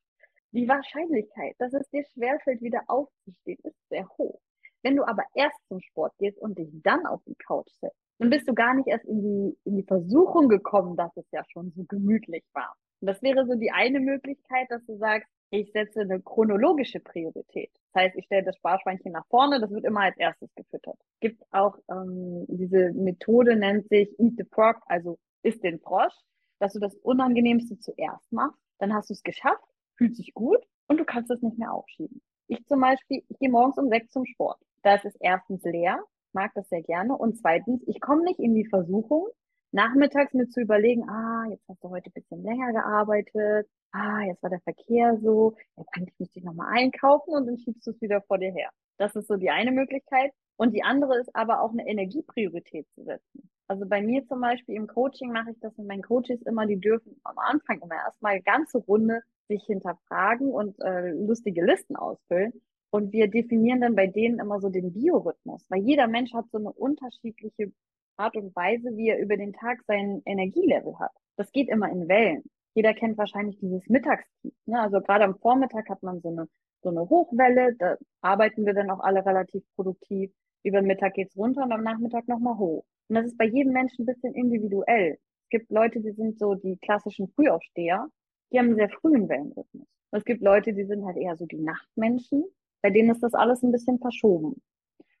Die 0.51 0.67
Wahrscheinlichkeit, 0.67 1.55
dass 1.59 1.73
es 1.73 1.87
dir 1.91 2.03
schwerfällt, 2.13 2.61
wieder 2.61 2.81
aufzustehen, 2.87 3.59
ist 3.63 3.77
sehr 3.89 4.09
hoch. 4.17 4.41
Wenn 4.81 4.95
du 4.95 5.05
aber 5.05 5.23
erst 5.35 5.59
zum 5.67 5.79
Sport 5.79 6.13
gehst 6.17 6.39
und 6.39 6.57
dich 6.57 6.69
dann 6.81 7.05
auf 7.05 7.21
die 7.25 7.35
Couch 7.35 7.69
setzt, 7.79 8.08
dann 8.19 8.29
bist 8.29 8.47
du 8.47 8.53
gar 8.53 8.73
nicht 8.73 8.87
erst 8.87 9.05
in 9.05 9.21
die, 9.21 9.57
in 9.63 9.77
die 9.77 9.83
Versuchung 9.83 10.49
gekommen, 10.49 10.95
dass 10.95 11.15
es 11.15 11.25
ja 11.31 11.43
schon 11.51 11.71
so 11.75 11.83
gemütlich 11.85 12.43
war. 12.53 12.75
Und 13.01 13.07
das 13.07 13.21
wäre 13.21 13.45
so 13.45 13.55
die 13.55 13.71
eine 13.71 13.99
Möglichkeit, 13.99 14.67
dass 14.69 14.85
du 14.85 14.97
sagst, 14.97 15.27
ich 15.51 15.71
setze 15.71 16.01
eine 16.01 16.21
chronologische 16.21 16.99
Priorität. 16.99 17.71
Das 17.93 18.03
heißt, 18.03 18.15
ich 18.17 18.25
stelle 18.25 18.43
das 18.43 18.57
Sparschweinchen 18.57 19.13
nach 19.13 19.25
vorne, 19.27 19.59
das 19.59 19.71
wird 19.71 19.85
immer 19.85 20.01
als 20.01 20.17
erstes 20.17 20.53
gefüttert. 20.53 20.97
Gibt 21.21 21.41
auch 21.51 21.77
ähm, 21.89 22.45
diese 22.47 22.91
Methode, 22.91 23.55
nennt 23.55 23.87
sich 23.87 24.09
Eat 24.19 24.33
the 24.37 24.45
Frog, 24.51 24.75
also 24.85 25.17
isst 25.41 25.63
den 25.63 25.79
Frosch, 25.79 26.13
dass 26.59 26.73
du 26.73 26.79
das 26.79 26.95
Unangenehmste 26.97 27.79
zuerst 27.79 28.31
machst, 28.31 28.59
dann 28.77 28.93
hast 28.93 29.09
du 29.09 29.13
es 29.13 29.23
geschafft, 29.23 29.63
fühlt 29.95 30.15
sich 30.15 30.33
gut 30.33 30.59
und 30.87 30.97
du 30.97 31.05
kannst 31.05 31.31
es 31.31 31.41
nicht 31.41 31.57
mehr 31.57 31.73
aufschieben. 31.73 32.21
Ich 32.47 32.65
zum 32.67 32.81
Beispiel, 32.81 33.23
ich 33.29 33.39
gehe 33.39 33.49
morgens 33.49 33.77
um 33.77 33.89
sechs 33.89 34.09
zum 34.11 34.25
Sport. 34.25 34.59
Da 34.83 34.95
ist 34.95 35.05
es 35.05 35.15
erstens 35.19 35.63
leer, 35.63 36.03
mag 36.33 36.51
das 36.55 36.67
sehr 36.69 36.83
gerne 36.83 37.15
und 37.15 37.37
zweitens, 37.37 37.81
ich 37.87 37.99
komme 38.01 38.23
nicht 38.23 38.39
in 38.39 38.55
die 38.55 38.65
Versuchung, 38.65 39.27
nachmittags 39.71 40.33
mir 40.33 40.47
zu 40.49 40.61
überlegen, 40.61 41.07
ah, 41.09 41.45
jetzt 41.49 41.67
hast 41.67 41.83
du 41.83 41.89
heute 41.89 42.09
ein 42.09 42.13
bisschen 42.13 42.43
länger 42.43 42.71
gearbeitet, 42.71 43.67
ah, 43.91 44.21
jetzt 44.21 44.41
war 44.41 44.49
der 44.49 44.61
Verkehr 44.61 45.17
so, 45.21 45.55
jetzt 45.77 45.89
eigentlich 45.95 46.17
müsste 46.19 46.39
ich 46.39 46.45
nochmal 46.45 46.77
einkaufen 46.77 47.33
und 47.33 47.47
dann 47.47 47.57
schiebst 47.57 47.85
du 47.85 47.91
es 47.91 48.01
wieder 48.01 48.21
vor 48.21 48.37
dir 48.37 48.51
her. 48.51 48.69
Das 48.97 49.15
ist 49.15 49.27
so 49.27 49.37
die 49.37 49.49
eine 49.49 49.71
Möglichkeit. 49.71 50.31
Und 50.57 50.73
die 50.73 50.83
andere 50.83 51.17
ist 51.17 51.33
aber 51.33 51.61
auch 51.61 51.71
eine 51.71 51.87
Energiepriorität 51.87 52.85
zu 52.93 53.05
setzen. 53.05 53.49
Also 53.69 53.85
bei 53.87 54.01
mir 54.01 54.25
zum 54.25 54.41
Beispiel 54.41 54.75
im 54.75 54.87
Coaching 54.87 55.31
mache 55.31 55.51
ich 55.51 55.59
das 55.61 55.77
mit 55.77 55.87
meinen 55.87 56.01
Coaches 56.01 56.41
immer, 56.41 56.65
die 56.65 56.79
dürfen 56.79 57.17
am 57.23 57.37
Anfang 57.37 57.79
immer 57.81 57.95
erstmal 57.95 58.41
ganze 58.41 58.79
Runde 58.79 59.21
sich 59.47 59.63
hinterfragen 59.63 60.51
und 60.51 60.77
äh, 60.81 61.11
lustige 61.11 61.63
Listen 61.63 61.95
ausfüllen. 61.95 62.51
Und 62.91 63.11
wir 63.13 63.27
definieren 63.27 63.81
dann 63.81 63.95
bei 63.95 64.07
denen 64.07 64.39
immer 64.39 64.59
so 64.59 64.69
den 64.69 64.93
Biorhythmus, 64.93 65.63
weil 65.69 65.81
jeder 65.81 66.07
Mensch 66.07 66.33
hat 66.33 66.45
so 66.51 66.57
eine 66.57 66.71
unterschiedliche 66.71 67.71
Art 68.17 68.35
und 68.35 68.55
Weise, 68.55 68.95
wie 68.97 69.09
er 69.09 69.19
über 69.19 69.37
den 69.37 69.53
Tag 69.53 69.83
sein 69.87 70.21
Energielevel 70.25 70.97
hat. 70.99 71.11
Das 71.37 71.51
geht 71.51 71.69
immer 71.69 71.89
in 71.89 72.07
Wellen. 72.07 72.43
Jeder 72.73 72.93
kennt 72.93 73.17
wahrscheinlich 73.17 73.57
dieses 73.59 73.87
Mittagstief. 73.87 74.53
Ne? 74.65 74.79
Also 74.79 75.01
gerade 75.01 75.23
am 75.23 75.37
Vormittag 75.39 75.89
hat 75.89 76.03
man 76.03 76.19
so 76.21 76.29
eine, 76.29 76.47
so 76.81 76.89
eine 76.89 77.01
Hochwelle, 77.09 77.75
da 77.75 77.97
arbeiten 78.21 78.65
wir 78.65 78.73
dann 78.73 78.89
auch 78.89 78.99
alle 78.99 79.25
relativ 79.25 79.63
produktiv. 79.75 80.31
Über 80.63 80.81
den 80.81 80.87
Mittag 80.87 81.13
geht's 81.13 81.37
runter 81.37 81.63
und 81.63 81.71
am 81.71 81.83
Nachmittag 81.83 82.27
nochmal 82.27 82.57
hoch. 82.57 82.85
Und 83.07 83.15
das 83.15 83.27
ist 83.27 83.37
bei 83.37 83.45
jedem 83.45 83.73
Menschen 83.73 84.03
ein 84.03 84.13
bisschen 84.13 84.33
individuell. 84.33 85.17
Es 85.43 85.49
gibt 85.49 85.71
Leute, 85.71 86.01
die 86.01 86.11
sind 86.11 86.37
so 86.37 86.55
die 86.55 86.77
klassischen 86.77 87.29
Frühaufsteher, 87.29 88.07
die 88.51 88.59
haben 88.59 88.67
einen 88.67 88.75
sehr 88.75 88.89
frühen 88.89 89.29
Wellenrhythmus. 89.29 89.87
Und 90.11 90.17
es 90.17 90.25
gibt 90.25 90.41
Leute, 90.41 90.73
die 90.73 90.85
sind 90.85 91.05
halt 91.05 91.17
eher 91.17 91.35
so 91.37 91.45
die 91.45 91.59
Nachtmenschen, 91.59 92.43
bei 92.81 92.89
denen 92.89 93.11
ist 93.11 93.23
das 93.23 93.33
alles 93.33 93.63
ein 93.63 93.71
bisschen 93.71 93.99
verschoben. 93.99 94.61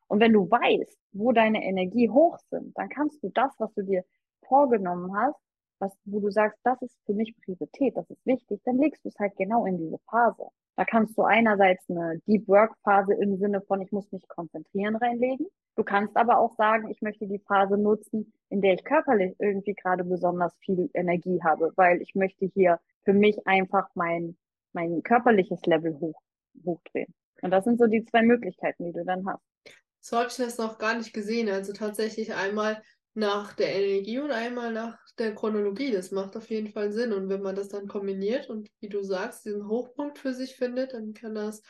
Und 0.07 0.19
wenn 0.19 0.33
du 0.33 0.49
weißt, 0.49 0.97
wo 1.13 1.31
deine 1.31 1.63
Energie 1.63 2.09
hoch 2.09 2.37
sind, 2.49 2.77
dann 2.77 2.89
kannst 2.89 3.23
du 3.23 3.29
das, 3.29 3.53
was 3.59 3.73
du 3.75 3.83
dir 3.83 4.03
vorgenommen 4.47 5.15
hast, 5.15 5.39
was, 5.79 5.93
wo 6.05 6.19
du 6.19 6.29
sagst, 6.31 6.59
das 6.63 6.81
ist 6.81 6.95
für 7.05 7.13
mich 7.13 7.35
Priorität, 7.43 7.95
das 7.95 8.09
ist 8.09 8.25
wichtig, 8.25 8.61
dann 8.65 8.77
legst 8.77 9.03
du 9.05 9.09
es 9.09 9.19
halt 9.19 9.35
genau 9.37 9.65
in 9.65 9.77
diese 9.77 9.97
Phase. 10.09 10.47
Da 10.75 10.85
kannst 10.85 11.17
du 11.17 11.23
einerseits 11.23 11.89
eine 11.89 12.19
Deep 12.25 12.47
Work 12.47 12.75
Phase 12.83 13.13
im 13.13 13.37
Sinne 13.37 13.61
von, 13.61 13.81
ich 13.81 13.91
muss 13.91 14.11
mich 14.11 14.27
konzentrieren 14.27 14.95
reinlegen. 14.95 15.47
Du 15.75 15.83
kannst 15.83 16.15
aber 16.17 16.39
auch 16.39 16.55
sagen, 16.55 16.89
ich 16.89 17.01
möchte 17.01 17.27
die 17.27 17.39
Phase 17.39 17.77
nutzen, 17.77 18.33
in 18.49 18.61
der 18.61 18.73
ich 18.73 18.83
körperlich 18.83 19.35
irgendwie 19.39 19.73
gerade 19.73 20.03
besonders 20.03 20.53
viel 20.59 20.89
Energie 20.93 21.41
habe, 21.43 21.71
weil 21.75 22.01
ich 22.01 22.15
möchte 22.15 22.45
hier 22.45 22.79
für 23.03 23.13
mich 23.13 23.45
einfach 23.45 23.89
mein, 23.93 24.37
mein 24.73 25.03
körperliches 25.03 25.65
Level 25.65 25.99
hoch, 25.99 26.21
hochdrehen. 26.65 27.13
Und 27.41 27.51
das 27.51 27.63
sind 27.63 27.79
so 27.79 27.87
die 27.87 28.05
zwei 28.05 28.21
Möglichkeiten, 28.21 28.85
die 28.85 28.93
du 28.93 29.03
dann 29.05 29.25
hast. 29.25 29.43
So 30.01 30.17
habe 30.17 30.29
ich 30.29 30.37
das 30.37 30.57
noch 30.57 30.77
gar 30.77 30.97
nicht 30.97 31.13
gesehen. 31.13 31.49
Also 31.49 31.73
tatsächlich 31.73 32.33
einmal 32.33 32.81
nach 33.13 33.53
der 33.53 33.75
Energie 33.75 34.19
und 34.19 34.31
einmal 34.31 34.71
nach 34.71 34.97
der 35.17 35.35
Chronologie. 35.35 35.91
Das 35.91 36.11
macht 36.11 36.37
auf 36.37 36.49
jeden 36.49 36.69
Fall 36.69 36.91
Sinn. 36.91 37.13
Und 37.13 37.29
wenn 37.29 37.41
man 37.41 37.55
das 37.55 37.69
dann 37.69 37.87
kombiniert 37.87 38.49
und 38.49 38.69
wie 38.79 38.89
du 38.89 39.03
sagst, 39.03 39.45
diesen 39.45 39.67
Hochpunkt 39.67 40.17
für 40.17 40.33
sich 40.33 40.55
findet, 40.55 40.93
dann 40.93 41.13
kann 41.13 41.35
das 41.35 41.61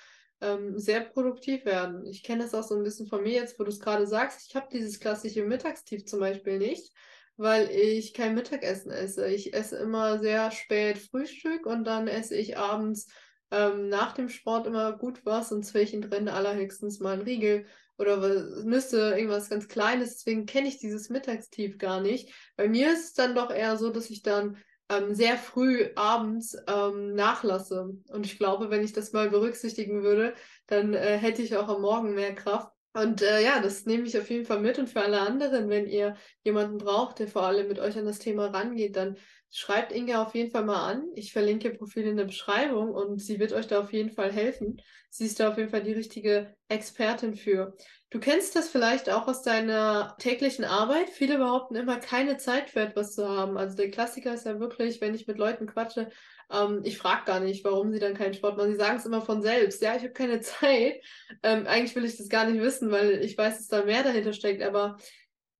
ähm, 0.42 0.78
sehr 0.78 1.02
produktiv 1.02 1.66
werden. 1.66 2.06
Ich 2.06 2.24
kenne 2.24 2.44
das 2.44 2.54
auch 2.54 2.64
so 2.64 2.76
ein 2.76 2.84
bisschen 2.84 3.08
von 3.08 3.24
mir 3.24 3.34
jetzt, 3.34 3.60
wo 3.60 3.64
du 3.64 3.70
es 3.70 3.80
gerade 3.80 4.08
sagst. 4.08 4.48
Ich 4.48 4.56
habe 4.56 4.68
dieses 4.72 5.00
klassische 5.00 5.44
Mittagstief 5.44 6.06
zum 6.06 6.20
Beispiel 6.20 6.60
nicht, 6.60 6.94
weil 7.38 7.70
ich 7.72 8.14
kein 8.14 8.36
Mittagessen 8.36 8.92
esse. 8.92 9.28
Ich 9.28 9.54
esse 9.54 9.78
immer 9.78 10.20
sehr 10.20 10.52
spät 10.52 10.98
Frühstück 10.98 11.66
und 11.66 11.84
dann 11.86 12.08
esse 12.08 12.36
ich 12.36 12.58
abends 12.58 13.08
ähm, 13.52 13.90
nach 13.90 14.14
dem 14.14 14.30
Sport 14.30 14.68
immer 14.68 14.98
gut 14.98 15.26
was 15.26 15.52
und 15.52 15.64
zwischendrin 15.64 16.30
allerhöchstens 16.30 17.00
mal 17.00 17.14
ein 17.14 17.22
Riegel 17.22 17.66
oder 17.98 18.64
Nüsse, 18.64 19.12
irgendwas 19.12 19.50
ganz 19.50 19.68
Kleines. 19.68 20.18
Deswegen 20.18 20.46
kenne 20.46 20.68
ich 20.68 20.78
dieses 20.78 21.10
Mittagstief 21.10 21.78
gar 21.78 22.02
nicht. 22.02 22.34
Bei 22.56 22.68
mir 22.68 22.94
ist 22.94 23.06
es 23.06 23.14
dann 23.14 23.36
doch 23.36 23.52
eher 23.52 23.78
so, 23.78 23.90
dass 23.90 24.10
ich 24.10 24.22
dann 24.22 24.58
ähm, 24.90 25.14
sehr 25.14 25.38
früh 25.38 25.90
abends 25.96 26.58
ähm, 26.68 27.14
nachlasse. 27.14 27.98
Und 28.10 28.26
ich 28.26 28.38
glaube, 28.38 28.70
wenn 28.70 28.84
ich 28.84 28.94
das 28.94 29.12
mal 29.12 29.30
berücksichtigen 29.30 30.04
würde, 30.04 30.34
dann 30.68 30.94
äh, 30.94 31.18
hätte 31.18 31.42
ich 31.42 31.56
auch 31.58 31.68
am 31.68 31.82
Morgen 31.82 32.14
mehr 32.16 32.34
Kraft. 32.34 32.72
Und 32.94 33.22
äh, 33.22 33.44
ja, 33.44 33.60
das 33.62 33.86
nehme 33.86 34.08
ich 34.08 34.18
auf 34.18 34.30
jeden 34.30 34.46
Fall 34.46 34.60
mit. 34.60 34.80
Und 34.80 34.90
für 34.90 35.02
alle 35.02 35.20
anderen, 35.20 35.70
wenn 35.70 35.86
ihr 35.86 36.16
jemanden 36.44 36.78
braucht, 36.78 37.20
der 37.20 37.28
vor 37.28 37.44
allem 37.44 37.68
mit 37.68 37.80
euch 37.80 37.98
an 37.98 38.06
das 38.06 38.20
Thema 38.20 38.48
rangeht, 38.48 38.96
dann 38.96 39.16
schreibt 39.52 39.92
Inge 39.92 40.20
auf 40.20 40.36
jeden 40.36 40.52
Fall 40.52 40.64
mal 40.64 40.92
an. 40.92 41.08
Ich 41.16 41.34
verlinke 41.34 41.70
ihr 41.70 41.78
Profil 41.78 42.06
in 42.06 42.18
der 42.18 42.26
Beschreibung 42.26 42.92
und 42.92 43.20
sie 43.20 43.40
wird 43.40 43.54
euch 43.54 43.68
da 43.68 43.80
auf 43.80 43.92
jeden 43.92 44.12
Fall 44.12 44.32
helfen. 44.32 44.82
Sie 45.10 45.26
ist 45.26 45.40
da 45.40 45.50
auf 45.50 45.58
jeden 45.58 45.70
Fall 45.70 45.82
die 45.82 45.94
richtige 45.94 46.56
Expertin 46.68 47.36
für. 47.36 47.76
Du 48.12 48.20
kennst 48.20 48.56
das 48.56 48.70
vielleicht 48.70 49.10
auch 49.10 49.28
aus 49.28 49.42
deiner 49.42 50.16
täglichen 50.20 50.66
Arbeit. 50.66 51.10
Viele 51.10 51.38
behaupten 51.40 51.76
immer, 51.76 51.98
keine 51.98 52.38
Zeit 52.38 52.70
für 52.70 52.82
etwas 52.82 53.14
zu 53.14 53.28
haben. 53.28 53.58
Also 53.58 53.76
der 53.76 53.90
Klassiker 53.90 54.34
ist 54.34 54.46
ja 54.46 54.60
wirklich, 54.60 55.02
wenn 55.02 55.16
ich 55.16 55.26
mit 55.26 55.40
Leuten 55.40 55.66
quatsche, 55.66 56.10
ähm, 56.52 56.82
ich 56.84 57.00
frage 57.00 57.26
gar 57.26 57.40
nicht, 57.40 57.64
warum 57.64 57.92
sie 57.92 58.00
dann 58.00 58.14
keinen 58.14 58.36
Sport 58.36 58.58
machen. 58.58 58.72
Sie 58.72 58.78
sagen 58.78 58.98
es 58.98 59.06
immer 59.06 59.22
von 59.22 59.42
selbst. 59.42 59.82
Ja, 59.82 59.96
ich 59.96 60.04
habe 60.04 60.14
keine 60.14 60.40
Zeit. 60.42 61.02
Ähm, 61.42 61.66
eigentlich 61.66 61.96
will 61.96 62.06
ich 62.06 62.18
das 62.18 62.30
gar 62.30 62.46
nicht 62.46 62.62
wissen, 62.62 62.92
weil 62.92 63.24
ich 63.24 63.36
weiß, 63.36 63.58
dass 63.58 63.68
da 63.68 63.84
mehr 63.84 64.04
dahinter 64.04 64.34
steckt. 64.34 64.62
Aber 64.62 64.98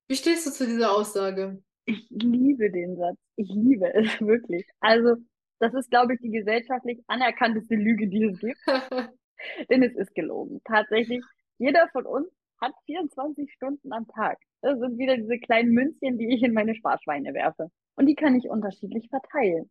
wie 0.06 0.16
stehst 0.16 0.46
du 0.46 0.52
zu 0.52 0.66
dieser 0.66 0.92
Aussage? 0.92 1.60
Ich 1.90 2.06
liebe 2.10 2.70
den 2.70 2.96
Satz. 2.96 3.18
Ich 3.34 3.48
liebe 3.48 3.92
es 3.92 4.06
wirklich. 4.20 4.64
Also, 4.78 5.16
das 5.58 5.74
ist, 5.74 5.90
glaube 5.90 6.14
ich, 6.14 6.20
die 6.20 6.30
gesellschaftlich 6.30 7.02
anerkannteste 7.08 7.74
Lüge, 7.74 8.06
die 8.06 8.24
es 8.24 8.38
gibt. 8.38 8.60
Denn 9.70 9.82
es 9.82 9.96
ist 9.96 10.14
gelogen. 10.14 10.60
Tatsächlich, 10.64 11.20
jeder 11.58 11.88
von 11.88 12.06
uns 12.06 12.28
hat 12.60 12.72
24 12.86 13.52
Stunden 13.52 13.92
am 13.92 14.06
Tag. 14.06 14.38
Das 14.60 14.78
sind 14.78 14.98
wieder 14.98 15.16
diese 15.16 15.38
kleinen 15.38 15.72
Münzchen, 15.72 16.16
die 16.16 16.32
ich 16.32 16.42
in 16.42 16.52
meine 16.52 16.76
Sparschweine 16.76 17.34
werfe. 17.34 17.70
Und 17.96 18.06
die 18.06 18.14
kann 18.14 18.36
ich 18.36 18.48
unterschiedlich 18.48 19.08
verteilen. 19.08 19.68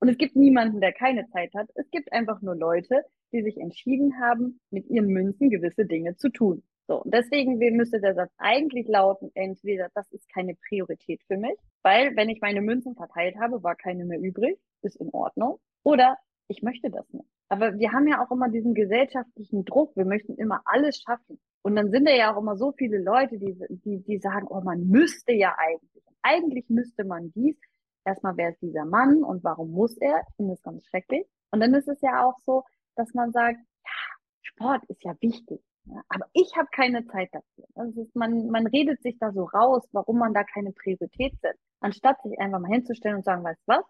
Und 0.00 0.08
es 0.08 0.18
gibt 0.18 0.34
niemanden, 0.34 0.80
der 0.80 0.92
keine 0.92 1.28
Zeit 1.28 1.54
hat. 1.54 1.68
Es 1.74 1.88
gibt 1.90 2.12
einfach 2.12 2.40
nur 2.42 2.56
Leute, 2.56 3.04
die 3.32 3.42
sich 3.42 3.58
entschieden 3.58 4.18
haben, 4.18 4.58
mit 4.70 4.86
ihren 4.88 5.08
Münzen 5.08 5.50
gewisse 5.50 5.86
Dinge 5.86 6.16
zu 6.16 6.30
tun. 6.30 6.64
So, 6.90 7.02
und 7.04 7.14
deswegen 7.14 7.56
müsste 7.76 8.00
der 8.00 8.16
Satz 8.16 8.32
eigentlich 8.36 8.88
lauten, 8.88 9.30
entweder 9.34 9.90
das 9.94 10.10
ist 10.10 10.28
keine 10.28 10.56
Priorität 10.56 11.22
für 11.28 11.36
mich, 11.36 11.56
weil 11.84 12.16
wenn 12.16 12.28
ich 12.28 12.40
meine 12.40 12.60
Münzen 12.62 12.96
verteilt 12.96 13.36
habe, 13.38 13.62
war 13.62 13.76
keine 13.76 14.04
mehr 14.04 14.18
übrig, 14.18 14.58
ist 14.82 14.96
in 14.96 15.10
Ordnung, 15.10 15.60
oder 15.84 16.16
ich 16.48 16.64
möchte 16.64 16.90
das 16.90 17.08
nicht. 17.12 17.28
Aber 17.48 17.78
wir 17.78 17.92
haben 17.92 18.08
ja 18.08 18.20
auch 18.20 18.32
immer 18.32 18.48
diesen 18.48 18.74
gesellschaftlichen 18.74 19.64
Druck, 19.64 19.94
wir 19.94 20.04
möchten 20.04 20.34
immer 20.34 20.62
alles 20.64 21.00
schaffen. 21.00 21.38
Und 21.62 21.76
dann 21.76 21.92
sind 21.92 22.08
da 22.08 22.12
ja 22.12 22.34
auch 22.34 22.40
immer 22.40 22.56
so 22.56 22.72
viele 22.72 22.98
Leute, 22.98 23.38
die, 23.38 23.56
die, 23.68 24.02
die 24.02 24.18
sagen, 24.18 24.48
oh, 24.50 24.60
man 24.60 24.88
müsste 24.88 25.32
ja 25.32 25.54
eigentlich. 25.58 26.02
Eigentlich 26.22 26.68
müsste 26.70 27.04
man 27.04 27.30
dies. 27.36 27.56
Erstmal, 28.04 28.36
wer 28.36 28.48
ist 28.48 28.62
dieser 28.62 28.84
Mann 28.84 29.22
und 29.22 29.44
warum 29.44 29.70
muss 29.70 29.96
er? 29.98 30.24
Ich 30.28 30.34
finde 30.34 30.54
das 30.54 30.62
ganz 30.62 30.84
schrecklich. 30.86 31.24
Und 31.52 31.60
dann 31.60 31.72
ist 31.72 31.86
es 31.86 32.00
ja 32.00 32.24
auch 32.24 32.40
so, 32.40 32.64
dass 32.96 33.14
man 33.14 33.30
sagt, 33.30 33.58
ja, 33.84 34.16
Sport 34.42 34.82
ist 34.86 35.04
ja 35.04 35.14
wichtig. 35.20 35.60
Aber 36.08 36.26
ich 36.32 36.56
habe 36.56 36.68
keine 36.72 37.06
Zeit 37.06 37.30
dafür. 37.32 37.66
Ist, 37.96 38.14
man, 38.14 38.48
man 38.48 38.66
redet 38.66 39.02
sich 39.02 39.18
da 39.18 39.32
so 39.32 39.44
raus, 39.44 39.82
warum 39.92 40.18
man 40.18 40.34
da 40.34 40.44
keine 40.44 40.72
Priorität 40.72 41.38
setzt, 41.40 41.62
anstatt 41.80 42.22
sich 42.22 42.38
einfach 42.38 42.60
mal 42.60 42.70
hinzustellen 42.70 43.16
und 43.16 43.24
sagen, 43.24 43.44
weißt 43.44 43.62
du 43.66 43.72
was, 43.72 43.84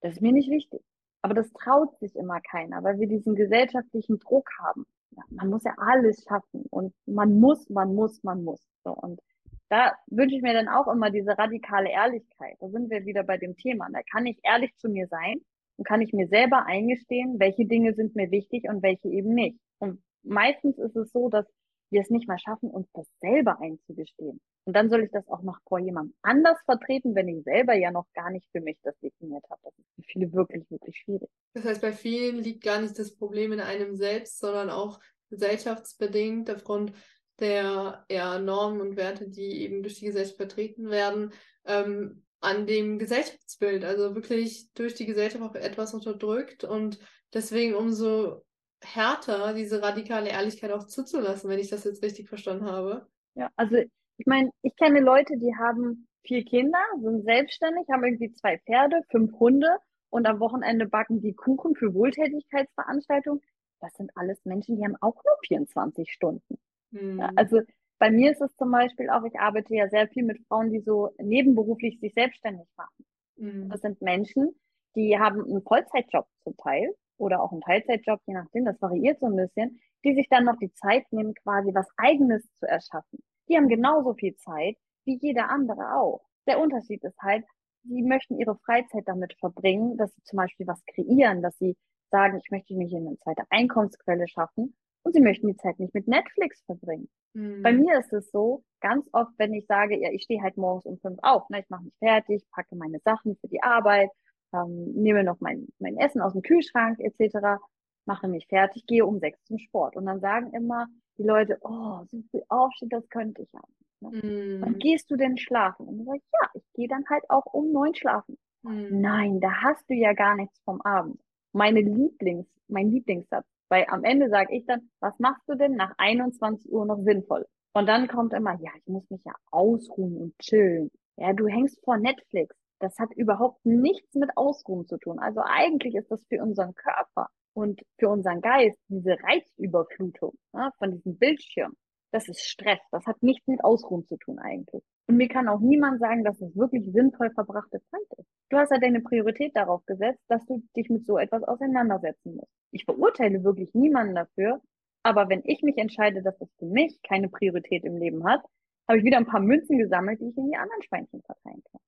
das 0.00 0.12
ist 0.14 0.22
mir 0.22 0.32
nicht 0.32 0.50
wichtig. 0.50 0.82
Aber 1.22 1.34
das 1.34 1.52
traut 1.52 1.98
sich 1.98 2.14
immer 2.14 2.40
keiner, 2.40 2.82
weil 2.84 2.98
wir 2.98 3.08
diesen 3.08 3.34
gesellschaftlichen 3.34 4.18
Druck 4.18 4.48
haben. 4.60 4.84
Ja, 5.10 5.22
man 5.30 5.50
muss 5.50 5.64
ja 5.64 5.74
alles 5.76 6.24
schaffen 6.28 6.66
und 6.70 6.94
man 7.06 7.40
muss, 7.40 7.68
man 7.70 7.94
muss, 7.94 8.22
man 8.22 8.44
muss. 8.44 8.60
So, 8.84 8.92
und 8.92 9.20
da 9.68 9.94
wünsche 10.08 10.36
ich 10.36 10.42
mir 10.42 10.52
dann 10.52 10.68
auch 10.68 10.86
immer 10.88 11.10
diese 11.10 11.36
radikale 11.36 11.90
Ehrlichkeit. 11.90 12.56
Da 12.60 12.68
sind 12.68 12.90
wir 12.90 13.04
wieder 13.04 13.24
bei 13.24 13.38
dem 13.38 13.56
Thema. 13.56 13.88
Da 13.92 14.00
kann 14.02 14.26
ich 14.26 14.38
ehrlich 14.44 14.76
zu 14.76 14.88
mir 14.88 15.08
sein 15.08 15.40
und 15.76 15.86
kann 15.86 16.00
ich 16.00 16.12
mir 16.12 16.28
selber 16.28 16.66
eingestehen, 16.66 17.40
welche 17.40 17.66
Dinge 17.66 17.94
sind 17.94 18.14
mir 18.14 18.30
wichtig 18.30 18.68
und 18.68 18.82
welche 18.82 19.08
eben 19.08 19.34
nicht. 19.34 19.58
Und 19.78 20.00
meistens 20.26 20.78
ist 20.78 20.96
es 20.96 21.10
so, 21.12 21.28
dass 21.28 21.46
wir 21.90 22.00
es 22.00 22.10
nicht 22.10 22.26
mal 22.26 22.38
schaffen, 22.38 22.70
uns 22.70 22.88
das 22.92 23.06
selber 23.20 23.60
einzugestehen. 23.60 24.40
Und 24.64 24.74
dann 24.74 24.90
soll 24.90 25.04
ich 25.04 25.10
das 25.12 25.26
auch 25.28 25.42
noch 25.42 25.58
vor 25.68 25.78
jemandem 25.78 26.14
anders 26.22 26.58
vertreten, 26.64 27.14
wenn 27.14 27.28
ich 27.28 27.44
selber 27.44 27.74
ja 27.74 27.92
noch 27.92 28.06
gar 28.12 28.30
nicht 28.30 28.46
für 28.50 28.60
mich 28.60 28.76
das 28.82 28.98
definiert 28.98 29.44
habe. 29.48 29.60
Das 29.62 29.78
ist 29.78 29.94
für 29.94 30.02
viele 30.02 30.32
wirklich, 30.32 30.68
wirklich 30.70 30.96
schwierig. 30.98 31.30
Das 31.54 31.64
heißt, 31.64 31.80
bei 31.80 31.92
vielen 31.92 32.38
liegt 32.38 32.64
gar 32.64 32.80
nicht 32.80 32.98
das 32.98 33.14
Problem 33.14 33.52
in 33.52 33.60
einem 33.60 33.94
selbst, 33.94 34.40
sondern 34.40 34.70
auch 34.70 34.98
gesellschaftsbedingt 35.30 36.50
aufgrund 36.50 36.92
der 37.38 38.04
ja, 38.10 38.38
Normen 38.38 38.80
und 38.80 38.96
Werte, 38.96 39.28
die 39.28 39.62
eben 39.62 39.82
durch 39.82 39.98
die 39.98 40.06
Gesellschaft 40.06 40.36
vertreten 40.36 40.90
werden, 40.90 41.32
ähm, 41.64 42.24
an 42.40 42.66
dem 42.66 42.98
Gesellschaftsbild, 42.98 43.84
also 43.84 44.14
wirklich 44.14 44.72
durch 44.74 44.94
die 44.94 45.06
Gesellschaft 45.06 45.42
auch 45.42 45.54
etwas 45.54 45.94
unterdrückt 45.94 46.64
und 46.64 46.98
deswegen 47.32 47.74
umso 47.74 48.44
härter, 48.82 49.54
diese 49.54 49.82
radikale 49.82 50.28
Ehrlichkeit 50.28 50.72
auch 50.72 50.84
zuzulassen, 50.86 51.50
wenn 51.50 51.58
ich 51.58 51.70
das 51.70 51.84
jetzt 51.84 52.02
richtig 52.02 52.28
verstanden 52.28 52.66
habe. 52.66 53.06
Ja, 53.34 53.50
also 53.56 53.76
ich 53.76 54.26
meine, 54.26 54.50
ich 54.62 54.74
kenne 54.76 55.00
Leute, 55.00 55.36
die 55.36 55.54
haben 55.56 56.08
vier 56.24 56.44
Kinder, 56.44 56.78
sind 57.00 57.24
selbstständig, 57.24 57.86
haben 57.90 58.04
irgendwie 58.04 58.32
zwei 58.32 58.58
Pferde, 58.58 59.02
fünf 59.10 59.32
Hunde 59.38 59.68
und 60.10 60.26
am 60.26 60.40
Wochenende 60.40 60.86
backen 60.86 61.20
die 61.20 61.34
Kuchen 61.34 61.74
für 61.74 61.94
Wohltätigkeitsveranstaltungen. 61.94 63.42
Das 63.80 63.94
sind 63.94 64.10
alles 64.14 64.44
Menschen, 64.44 64.76
die 64.76 64.84
haben 64.84 64.96
auch 65.00 65.16
nur 65.16 65.36
24 65.46 66.10
Stunden. 66.10 66.58
Mhm. 66.90 67.20
Ja, 67.20 67.30
also 67.36 67.60
bei 67.98 68.10
mir 68.10 68.32
ist 68.32 68.40
es 68.40 68.54
zum 68.56 68.70
Beispiel 68.70 69.10
auch, 69.10 69.24
ich 69.24 69.38
arbeite 69.38 69.74
ja 69.74 69.88
sehr 69.88 70.08
viel 70.08 70.24
mit 70.24 70.40
Frauen, 70.48 70.70
die 70.70 70.80
so 70.80 71.14
nebenberuflich 71.18 72.00
sich 72.00 72.14
selbstständig 72.14 72.66
machen. 72.76 73.04
Mhm. 73.36 73.68
Das 73.68 73.80
sind 73.80 74.00
Menschen, 74.02 74.54
die 74.94 75.18
haben 75.18 75.44
einen 75.44 75.62
Vollzeitjob 75.62 76.26
zum 76.44 76.56
Teil 76.56 76.94
oder 77.18 77.42
auch 77.42 77.52
einen 77.52 77.60
Teilzeitjob, 77.60 78.20
je 78.26 78.34
nachdem, 78.34 78.64
das 78.64 78.80
variiert 78.80 79.20
so 79.20 79.26
ein 79.26 79.36
bisschen, 79.36 79.80
die 80.04 80.14
sich 80.14 80.28
dann 80.28 80.44
noch 80.44 80.56
die 80.58 80.72
Zeit 80.72 81.04
nehmen, 81.10 81.34
quasi 81.34 81.74
was 81.74 81.88
Eigenes 81.96 82.44
zu 82.54 82.66
erschaffen. 82.66 83.22
Die 83.48 83.56
haben 83.56 83.68
genauso 83.68 84.14
viel 84.14 84.34
Zeit 84.36 84.76
wie 85.04 85.18
jeder 85.20 85.50
andere 85.50 85.94
auch. 85.94 86.22
Der 86.46 86.60
Unterschied 86.60 87.02
ist 87.04 87.18
halt, 87.20 87.44
sie 87.84 88.02
möchten 88.02 88.38
ihre 88.38 88.56
Freizeit 88.58 89.04
damit 89.06 89.34
verbringen, 89.38 89.96
dass 89.96 90.14
sie 90.14 90.22
zum 90.24 90.38
Beispiel 90.38 90.66
was 90.66 90.84
kreieren, 90.86 91.42
dass 91.42 91.56
sie 91.58 91.76
sagen, 92.10 92.40
ich 92.42 92.50
möchte 92.50 92.74
mich 92.74 92.92
in 92.92 93.06
eine 93.06 93.18
zweite 93.18 93.44
Einkommensquelle 93.50 94.28
schaffen 94.28 94.76
und 95.02 95.14
sie 95.14 95.20
möchten 95.20 95.48
die 95.48 95.56
Zeit 95.56 95.78
nicht 95.78 95.94
mit 95.94 96.08
Netflix 96.08 96.62
verbringen. 96.64 97.08
Mhm. 97.34 97.62
Bei 97.62 97.72
mir 97.72 97.98
ist 97.98 98.12
es 98.12 98.30
so, 98.30 98.64
ganz 98.80 99.08
oft, 99.12 99.32
wenn 99.38 99.54
ich 99.54 99.66
sage, 99.66 99.98
ja, 99.98 100.10
ich 100.10 100.22
stehe 100.22 100.42
halt 100.42 100.56
morgens 100.56 100.86
um 100.86 100.98
fünf 100.98 101.18
auf, 101.22 101.48
ne, 101.48 101.60
ich 101.60 101.68
mache 101.68 101.84
mich 101.84 101.94
fertig, 101.98 102.44
packe 102.50 102.76
meine 102.76 102.98
Sachen 103.04 103.36
für 103.36 103.48
die 103.48 103.62
Arbeit, 103.62 104.10
ähm, 104.56 104.92
nehme 104.94 105.24
noch 105.24 105.40
mein, 105.40 105.68
mein 105.78 105.96
Essen 105.96 106.20
aus 106.20 106.32
dem 106.32 106.42
Kühlschrank 106.42 106.98
etc., 107.00 107.60
mache 108.06 108.28
mich 108.28 108.46
fertig, 108.46 108.86
gehe 108.86 109.04
um 109.04 109.18
sechs 109.18 109.42
zum 109.44 109.58
Sport. 109.58 109.96
Und 109.96 110.06
dann 110.06 110.20
sagen 110.20 110.52
immer 110.52 110.86
die 111.18 111.24
Leute, 111.24 111.58
oh, 111.62 112.04
so 112.06 112.22
früh 112.30 112.40
aufstehen, 112.48 112.88
das 112.88 113.08
könnte 113.08 113.42
ich 113.42 113.52
ja. 113.52 113.60
Ne? 114.00 114.10
Mm. 114.10 114.62
Wann 114.62 114.78
gehst 114.78 115.10
du 115.10 115.16
denn 115.16 115.36
schlafen? 115.36 115.88
Und 115.88 115.98
dann 115.98 116.06
sage 116.06 116.18
ich, 116.18 116.30
ja, 116.32 116.48
ich 116.54 116.64
gehe 116.74 116.88
dann 116.88 117.04
halt 117.10 117.24
auch 117.28 117.46
um 117.52 117.72
neun 117.72 117.94
schlafen. 117.94 118.38
Mm. 118.62 119.00
Nein, 119.00 119.40
da 119.40 119.50
hast 119.62 119.88
du 119.90 119.94
ja 119.94 120.12
gar 120.12 120.36
nichts 120.36 120.60
vom 120.64 120.80
Abend. 120.82 121.20
Meine 121.52 121.80
Lieblings, 121.80 122.46
mein 122.68 122.90
Lieblingssatz 122.90 123.46
weil 123.68 123.84
am 123.88 124.04
Ende 124.04 124.28
sage 124.28 124.54
ich 124.54 124.64
dann, 124.66 124.88
was 125.00 125.18
machst 125.18 125.42
du 125.48 125.54
denn 125.54 125.74
nach 125.74 125.92
21 125.98 126.70
Uhr 126.70 126.86
noch 126.86 127.02
sinnvoll? 127.02 127.46
Und 127.72 127.86
dann 127.86 128.08
kommt 128.08 128.32
immer, 128.32 128.58
ja, 128.60 128.70
ich 128.76 128.86
muss 128.86 129.08
mich 129.10 129.22
ja 129.24 129.34
ausruhen 129.50 130.16
und 130.16 130.38
chillen. 130.38 130.90
Ja, 131.16 131.32
du 131.32 131.46
hängst 131.46 131.82
vor 131.84 131.98
Netflix. 131.98 132.54
Das 132.78 132.98
hat 132.98 133.12
überhaupt 133.14 133.64
nichts 133.64 134.14
mit 134.14 134.30
Ausruhen 134.36 134.86
zu 134.86 134.98
tun. 134.98 135.18
Also 135.18 135.40
eigentlich 135.42 135.94
ist 135.94 136.10
das 136.10 136.22
für 136.28 136.42
unseren 136.42 136.74
Körper 136.74 137.28
und 137.54 137.80
für 137.98 138.08
unseren 138.08 138.40
Geist 138.40 138.78
diese 138.88 139.16
Reizüberflutung 139.22 140.34
ja, 140.52 140.70
von 140.78 140.92
diesem 140.92 141.18
Bildschirm. 141.18 141.74
Das 142.12 142.28
ist 142.28 142.42
Stress. 142.42 142.78
Das 142.92 143.04
hat 143.06 143.22
nichts 143.22 143.46
mit 143.46 143.64
Ausruhen 143.64 144.06
zu 144.06 144.16
tun 144.16 144.38
eigentlich. 144.38 144.82
Und 145.06 145.16
mir 145.16 145.28
kann 145.28 145.48
auch 145.48 145.60
niemand 145.60 146.00
sagen, 146.00 146.24
dass 146.24 146.40
es 146.40 146.56
wirklich 146.56 146.90
sinnvoll 146.92 147.30
verbrachte 147.30 147.82
Zeit 147.90 148.18
ist. 148.18 148.28
Du 148.50 148.56
hast 148.56 148.70
ja 148.70 148.78
deine 148.78 149.00
Priorität 149.00 149.56
darauf 149.56 149.84
gesetzt, 149.86 150.22
dass 150.28 150.44
du 150.46 150.62
dich 150.76 150.88
mit 150.88 151.06
so 151.06 151.18
etwas 151.18 151.42
auseinandersetzen 151.42 152.36
musst. 152.36 152.52
Ich 152.70 152.84
verurteile 152.84 153.42
wirklich 153.42 153.74
niemanden 153.74 154.14
dafür, 154.14 154.60
aber 155.02 155.28
wenn 155.28 155.42
ich 155.44 155.62
mich 155.62 155.78
entscheide, 155.78 156.22
dass 156.22 156.38
das 156.38 156.48
für 156.58 156.66
mich 156.66 157.00
keine 157.02 157.28
Priorität 157.28 157.84
im 157.84 157.96
Leben 157.96 158.24
hat, 158.24 158.42
habe 158.88 158.98
ich 158.98 159.04
wieder 159.04 159.18
ein 159.18 159.26
paar 159.26 159.40
Münzen 159.40 159.78
gesammelt, 159.78 160.20
die 160.20 160.28
ich 160.28 160.36
in 160.36 160.48
die 160.48 160.56
anderen 160.56 160.82
Schweinchen 160.82 161.22
verteilen 161.22 161.62
kann. 161.70 161.80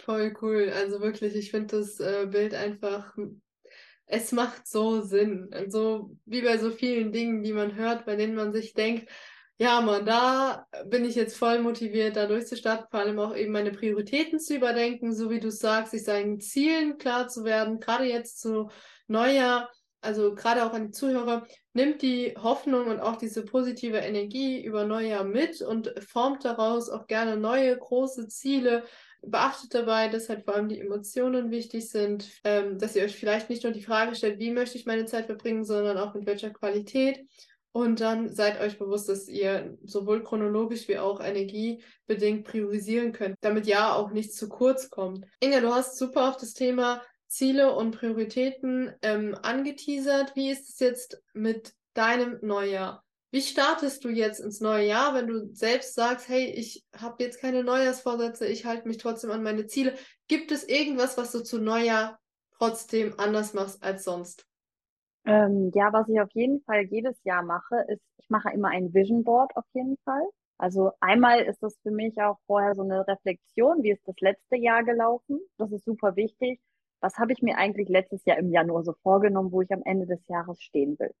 Voll 0.00 0.34
cool. 0.40 0.72
Also 0.74 1.00
wirklich, 1.00 1.34
ich 1.34 1.50
finde 1.50 1.78
das 1.78 2.00
äh, 2.00 2.26
Bild 2.30 2.54
einfach, 2.54 3.16
es 4.06 4.32
macht 4.32 4.66
so 4.66 5.00
Sinn. 5.02 5.48
Also 5.52 6.16
wie 6.24 6.42
bei 6.42 6.58
so 6.58 6.70
vielen 6.70 7.12
Dingen, 7.12 7.42
die 7.42 7.52
man 7.52 7.74
hört, 7.74 8.04
bei 8.04 8.16
denen 8.16 8.34
man 8.34 8.52
sich 8.52 8.74
denkt, 8.74 9.08
ja, 9.58 9.80
man, 9.80 10.04
da 10.04 10.66
bin 10.86 11.04
ich 11.04 11.14
jetzt 11.14 11.36
voll 11.36 11.60
motiviert, 11.60 12.16
da 12.16 12.26
durchzustarten, 12.26 12.86
vor 12.90 13.00
allem 13.00 13.18
auch 13.18 13.36
eben 13.36 13.52
meine 13.52 13.70
Prioritäten 13.70 14.40
zu 14.40 14.56
überdenken, 14.56 15.14
so 15.14 15.30
wie 15.30 15.40
du 15.40 15.50
sagst, 15.50 15.92
sich 15.92 16.04
seinen 16.04 16.40
Zielen 16.40 16.98
klar 16.98 17.28
zu 17.28 17.44
werden, 17.44 17.78
gerade 17.78 18.04
jetzt 18.04 18.40
zu 18.40 18.70
Neujahr, 19.06 19.70
also 20.00 20.34
gerade 20.34 20.64
auch 20.64 20.72
an 20.72 20.86
die 20.86 20.90
Zuhörer, 20.90 21.46
nimmt 21.74 22.02
die 22.02 22.34
Hoffnung 22.36 22.88
und 22.88 22.98
auch 22.98 23.16
diese 23.16 23.44
positive 23.44 23.98
Energie 23.98 24.64
über 24.64 24.84
Neujahr 24.84 25.22
mit 25.22 25.62
und 25.62 25.94
formt 26.08 26.44
daraus 26.44 26.90
auch 26.90 27.06
gerne 27.06 27.36
neue 27.36 27.76
große 27.78 28.26
Ziele. 28.28 28.82
Beachtet 29.24 29.74
dabei, 29.74 30.08
dass 30.08 30.28
halt 30.28 30.44
vor 30.44 30.54
allem 30.54 30.68
die 30.68 30.80
Emotionen 30.80 31.50
wichtig 31.50 31.88
sind, 31.88 32.28
ähm, 32.44 32.78
dass 32.78 32.96
ihr 32.96 33.04
euch 33.04 33.16
vielleicht 33.16 33.50
nicht 33.50 33.62
nur 33.62 33.72
die 33.72 33.82
Frage 33.82 34.14
stellt, 34.14 34.38
wie 34.38 34.50
möchte 34.50 34.76
ich 34.76 34.86
meine 34.86 35.06
Zeit 35.06 35.26
verbringen, 35.26 35.64
sondern 35.64 35.96
auch 35.96 36.14
mit 36.14 36.26
welcher 36.26 36.50
Qualität 36.50 37.24
und 37.72 38.00
dann 38.00 38.34
seid 38.34 38.60
euch 38.60 38.78
bewusst, 38.78 39.08
dass 39.08 39.28
ihr 39.28 39.78
sowohl 39.82 40.22
chronologisch 40.22 40.88
wie 40.88 40.98
auch 40.98 41.20
energiebedingt 41.20 42.44
priorisieren 42.44 43.12
könnt, 43.12 43.36
damit 43.40 43.66
ja 43.66 43.94
auch 43.94 44.10
nichts 44.10 44.36
zu 44.36 44.50
kurz 44.50 44.90
kommt. 44.90 45.24
Inga, 45.40 45.60
du 45.60 45.74
hast 45.74 45.96
super 45.96 46.28
auf 46.28 46.36
das 46.36 46.52
Thema 46.52 47.02
Ziele 47.28 47.74
und 47.74 47.96
Prioritäten 47.96 48.92
ähm, 49.00 49.34
angeteasert. 49.40 50.36
Wie 50.36 50.50
ist 50.50 50.68
es 50.68 50.80
jetzt 50.80 51.22
mit 51.32 51.72
deinem 51.94 52.38
Neujahr? 52.42 53.02
Wie 53.32 53.40
startest 53.40 54.04
du 54.04 54.10
jetzt 54.10 54.40
ins 54.40 54.60
neue 54.60 54.86
Jahr, 54.86 55.14
wenn 55.14 55.26
du 55.26 55.54
selbst 55.54 55.94
sagst, 55.94 56.28
hey, 56.28 56.50
ich 56.50 56.84
habe 56.94 57.24
jetzt 57.24 57.40
keine 57.40 57.64
Neujahrsvorsätze, 57.64 58.46
ich 58.46 58.66
halte 58.66 58.86
mich 58.86 58.98
trotzdem 58.98 59.30
an 59.30 59.42
meine 59.42 59.66
Ziele? 59.66 59.94
Gibt 60.28 60.52
es 60.52 60.64
irgendwas, 60.68 61.16
was 61.16 61.32
du 61.32 61.42
zu 61.42 61.58
Neujahr 61.58 62.20
trotzdem 62.58 63.18
anders 63.18 63.54
machst 63.54 63.82
als 63.82 64.04
sonst? 64.04 64.46
Ähm, 65.24 65.70
ja, 65.74 65.92
was 65.94 66.08
ich 66.10 66.20
auf 66.20 66.30
jeden 66.32 66.62
Fall 66.64 66.82
jedes 66.84 67.16
Jahr 67.24 67.42
mache, 67.42 67.76
ist, 67.88 68.02
ich 68.18 68.28
mache 68.28 68.50
immer 68.52 68.68
ein 68.68 68.92
Vision 68.92 69.24
Board 69.24 69.56
auf 69.56 69.64
jeden 69.72 69.96
Fall. 70.04 70.28
Also 70.58 70.92
einmal 71.00 71.40
ist 71.40 71.62
das 71.62 71.78
für 71.82 71.90
mich 71.90 72.20
auch 72.20 72.38
vorher 72.46 72.74
so 72.74 72.82
eine 72.82 73.06
Reflexion, 73.08 73.82
wie 73.82 73.92
ist 73.92 74.06
das 74.06 74.16
letzte 74.20 74.56
Jahr 74.56 74.84
gelaufen? 74.84 75.40
Das 75.56 75.72
ist 75.72 75.84
super 75.86 76.16
wichtig. 76.16 76.60
Was 77.00 77.16
habe 77.16 77.32
ich 77.32 77.40
mir 77.40 77.56
eigentlich 77.56 77.88
letztes 77.88 78.24
Jahr 78.26 78.36
im 78.36 78.50
Januar 78.52 78.84
so 78.84 78.92
vorgenommen, 79.02 79.52
wo 79.52 79.62
ich 79.62 79.72
am 79.72 79.82
Ende 79.84 80.06
des 80.06 80.26
Jahres 80.28 80.60
stehen 80.62 80.98
will? 80.98 81.12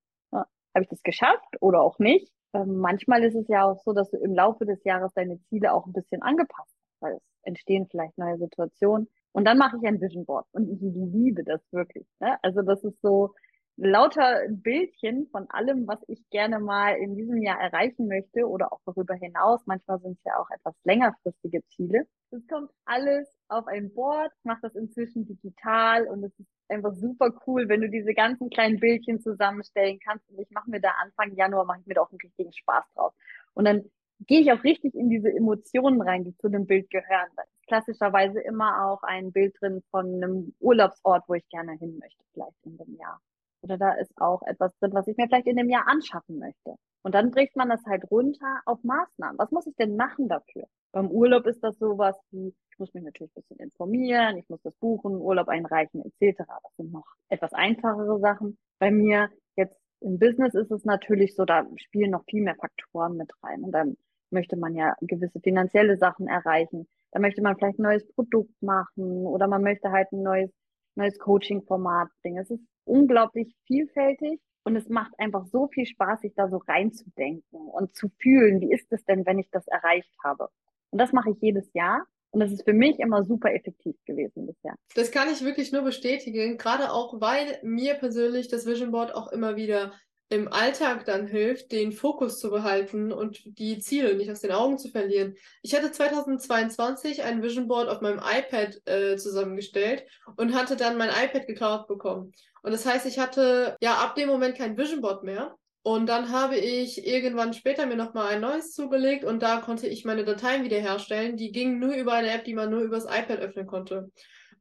Habe 0.74 0.84
ich 0.84 0.88
das 0.90 1.02
geschafft 1.02 1.56
oder 1.60 1.82
auch 1.82 1.98
nicht? 1.98 2.32
Ähm, 2.54 2.78
manchmal 2.78 3.24
ist 3.24 3.34
es 3.34 3.48
ja 3.48 3.64
auch 3.64 3.80
so, 3.84 3.92
dass 3.92 4.10
du 4.10 4.18
im 4.18 4.34
Laufe 4.34 4.66
des 4.66 4.82
Jahres 4.84 5.12
deine 5.14 5.40
Ziele 5.48 5.72
auch 5.72 5.86
ein 5.86 5.92
bisschen 5.92 6.22
angepasst 6.22 6.74
hast, 6.76 7.00
weil 7.00 7.14
es 7.14 7.22
entstehen 7.42 7.86
vielleicht 7.90 8.16
neue 8.18 8.38
Situationen. 8.38 9.08
Und 9.32 9.46
dann 9.46 9.58
mache 9.58 9.78
ich 9.80 9.86
ein 9.86 10.00
Vision 10.00 10.26
Board 10.26 10.46
und 10.52 10.68
ich 10.68 10.80
liebe 10.80 11.44
das 11.44 11.60
wirklich. 11.72 12.06
Ne? 12.20 12.36
Also 12.42 12.62
das 12.62 12.84
ist 12.84 13.00
so, 13.00 13.34
lauter 13.84 14.42
Bildchen 14.48 15.26
von 15.32 15.50
allem, 15.50 15.88
was 15.88 15.98
ich 16.06 16.22
gerne 16.30 16.60
mal 16.60 16.94
in 16.94 17.16
diesem 17.16 17.42
Jahr 17.42 17.60
erreichen 17.60 18.06
möchte 18.06 18.48
oder 18.48 18.72
auch 18.72 18.80
darüber 18.86 19.14
hinaus. 19.14 19.60
Manchmal 19.66 19.98
sind 19.98 20.12
es 20.18 20.24
ja 20.24 20.38
auch 20.38 20.48
etwas 20.50 20.74
längerfristige 20.84 21.66
Ziele. 21.66 22.06
Das 22.30 22.46
kommt 22.46 22.70
alles 22.84 23.28
auf 23.48 23.66
ein 23.66 23.92
Board. 23.92 24.30
Ich 24.38 24.44
mache 24.44 24.60
das 24.62 24.76
inzwischen 24.76 25.26
digital 25.26 26.06
und 26.06 26.22
es 26.22 26.38
ist 26.38 26.48
einfach 26.68 26.94
super 26.94 27.34
cool, 27.46 27.68
wenn 27.68 27.80
du 27.80 27.90
diese 27.90 28.14
ganzen 28.14 28.50
kleinen 28.50 28.78
Bildchen 28.78 29.20
zusammenstellen 29.20 29.98
kannst. 29.98 30.30
Und 30.30 30.38
ich 30.38 30.50
mache 30.50 30.70
mir 30.70 30.80
da 30.80 30.92
Anfang 31.02 31.34
Januar, 31.34 31.64
mache 31.64 31.80
ich 31.80 31.86
mir 31.86 31.94
da 31.94 32.02
auch 32.02 32.10
einen 32.10 32.20
richtigen 32.22 32.52
Spaß 32.52 32.84
drauf. 32.94 33.12
Und 33.54 33.64
dann 33.64 33.90
gehe 34.20 34.42
ich 34.42 34.52
auch 34.52 34.62
richtig 34.62 34.94
in 34.94 35.10
diese 35.10 35.28
Emotionen 35.28 36.00
rein, 36.00 36.22
die 36.22 36.36
zu 36.36 36.48
dem 36.48 36.66
Bild 36.66 36.88
gehören. 36.90 37.30
Da 37.34 37.42
ist 37.42 37.66
klassischerweise 37.66 38.40
immer 38.40 38.86
auch 38.86 39.02
ein 39.02 39.32
Bild 39.32 39.56
drin 39.60 39.82
von 39.90 40.06
einem 40.06 40.54
Urlaubsort, 40.60 41.24
wo 41.26 41.34
ich 41.34 41.48
gerne 41.48 41.72
hin 41.72 41.98
möchte, 41.98 42.22
vielleicht 42.32 42.64
in 42.64 42.76
dem 42.76 42.96
Jahr. 42.96 43.20
Oder 43.62 43.78
da 43.78 43.92
ist 43.94 44.12
auch 44.20 44.42
etwas 44.42 44.76
drin, 44.78 44.92
was 44.92 45.06
ich 45.06 45.16
mir 45.16 45.26
vielleicht 45.26 45.46
in 45.46 45.56
dem 45.56 45.70
Jahr 45.70 45.86
anschaffen 45.88 46.38
möchte. 46.38 46.76
Und 47.02 47.14
dann 47.14 47.30
bricht 47.30 47.56
man 47.56 47.68
das 47.68 47.84
halt 47.86 48.10
runter 48.10 48.60
auf 48.66 48.82
Maßnahmen. 48.82 49.38
Was 49.38 49.50
muss 49.50 49.66
ich 49.66 49.74
denn 49.76 49.96
machen 49.96 50.28
dafür? 50.28 50.64
Beim 50.92 51.10
Urlaub 51.10 51.46
ist 51.46 51.62
das 51.62 51.78
sowas 51.78 52.16
wie, 52.30 52.54
ich 52.70 52.78
muss 52.78 52.92
mich 52.94 53.02
natürlich 53.02 53.30
ein 53.32 53.42
bisschen 53.42 53.58
informieren, 53.58 54.36
ich 54.36 54.48
muss 54.48 54.60
das 54.62 54.74
buchen, 54.74 55.16
Urlaub 55.16 55.48
einreichen 55.48 56.04
etc. 56.04 56.38
Das 56.38 56.76
sind 56.76 56.92
noch 56.92 57.06
etwas 57.28 57.52
einfachere 57.54 58.18
Sachen. 58.20 58.58
Bei 58.78 58.90
mir 58.90 59.30
jetzt 59.56 59.76
im 60.00 60.18
Business 60.18 60.54
ist 60.54 60.70
es 60.70 60.84
natürlich 60.84 61.34
so, 61.34 61.44
da 61.44 61.64
spielen 61.76 62.10
noch 62.10 62.24
viel 62.24 62.42
mehr 62.42 62.56
Faktoren 62.56 63.16
mit 63.16 63.32
rein. 63.42 63.62
Und 63.62 63.72
dann 63.72 63.96
möchte 64.30 64.56
man 64.56 64.74
ja 64.74 64.94
gewisse 65.00 65.40
finanzielle 65.40 65.96
Sachen 65.96 66.26
erreichen. 66.26 66.88
Da 67.12 67.20
möchte 67.20 67.42
man 67.42 67.56
vielleicht 67.56 67.78
ein 67.78 67.82
neues 67.82 68.06
Produkt 68.14 68.60
machen 68.62 69.26
oder 69.26 69.46
man 69.46 69.62
möchte 69.62 69.90
halt 69.90 70.10
ein 70.12 70.22
neues, 70.22 70.50
neues 70.94 71.18
Coaching-Format 71.18 72.08
bringen. 72.22 72.38
Es 72.38 72.50
ist 72.50 72.64
unglaublich 72.84 73.54
vielfältig 73.66 74.40
und 74.64 74.76
es 74.76 74.88
macht 74.88 75.12
einfach 75.18 75.46
so 75.46 75.68
viel 75.68 75.86
Spaß, 75.86 76.20
sich 76.20 76.34
da 76.34 76.48
so 76.48 76.58
reinzudenken 76.58 77.58
und 77.58 77.94
zu 77.96 78.08
fühlen, 78.20 78.60
wie 78.60 78.72
ist 78.72 78.92
es 78.92 79.04
denn, 79.04 79.26
wenn 79.26 79.38
ich 79.38 79.50
das 79.50 79.66
erreicht 79.66 80.14
habe. 80.22 80.48
Und 80.90 81.00
das 81.00 81.12
mache 81.12 81.30
ich 81.30 81.40
jedes 81.40 81.72
Jahr. 81.72 82.06
Und 82.30 82.40
das 82.40 82.50
ist 82.50 82.64
für 82.64 82.72
mich 82.72 82.98
immer 82.98 83.24
super 83.24 83.52
effektiv 83.52 83.94
gewesen 84.06 84.46
bisher. 84.46 84.74
Das 84.94 85.10
kann 85.10 85.28
ich 85.30 85.44
wirklich 85.44 85.70
nur 85.70 85.82
bestätigen, 85.82 86.56
gerade 86.56 86.90
auch, 86.90 87.20
weil 87.20 87.58
mir 87.62 87.94
persönlich 87.94 88.48
das 88.48 88.64
Vision 88.64 88.90
Board 88.90 89.14
auch 89.14 89.30
immer 89.32 89.56
wieder 89.56 89.92
im 90.32 90.50
Alltag 90.50 91.04
dann 91.04 91.26
hilft, 91.26 91.72
den 91.72 91.92
Fokus 91.92 92.40
zu 92.40 92.50
behalten 92.50 93.12
und 93.12 93.42
die 93.44 93.78
Ziele 93.80 94.14
nicht 94.14 94.30
aus 94.30 94.40
den 94.40 94.52
Augen 94.52 94.78
zu 94.78 94.88
verlieren. 94.88 95.36
Ich 95.60 95.74
hatte 95.74 95.92
2022 95.92 97.22
ein 97.22 97.42
Vision 97.42 97.68
Board 97.68 97.90
auf 97.90 98.00
meinem 98.00 98.18
iPad 98.18 98.80
äh, 98.86 99.16
zusammengestellt 99.16 100.04
und 100.36 100.54
hatte 100.54 100.76
dann 100.76 100.96
mein 100.96 101.10
iPad 101.10 101.46
geklaut 101.46 101.86
bekommen. 101.86 102.32
Und 102.62 102.72
das 102.72 102.86
heißt, 102.86 103.04
ich 103.04 103.18
hatte 103.18 103.76
ja 103.82 103.96
ab 103.96 104.14
dem 104.14 104.28
Moment 104.28 104.56
kein 104.56 104.78
Vision 104.78 105.02
Board 105.02 105.22
mehr. 105.22 105.54
Und 105.82 106.06
dann 106.06 106.30
habe 106.30 106.56
ich 106.56 107.06
irgendwann 107.06 107.52
später 107.52 107.84
mir 107.84 107.96
nochmal 107.96 108.28
ein 108.28 108.40
neues 108.40 108.72
zugelegt 108.72 109.24
und 109.24 109.42
da 109.42 109.58
konnte 109.58 109.86
ich 109.86 110.04
meine 110.06 110.24
Dateien 110.24 110.64
wiederherstellen. 110.64 111.36
Die 111.36 111.52
gingen 111.52 111.78
nur 111.78 111.94
über 111.94 112.14
eine 112.14 112.30
App, 112.30 112.44
die 112.44 112.54
man 112.54 112.70
nur 112.70 112.80
übers 112.80 113.04
iPad 113.04 113.40
öffnen 113.40 113.66
konnte. 113.66 114.10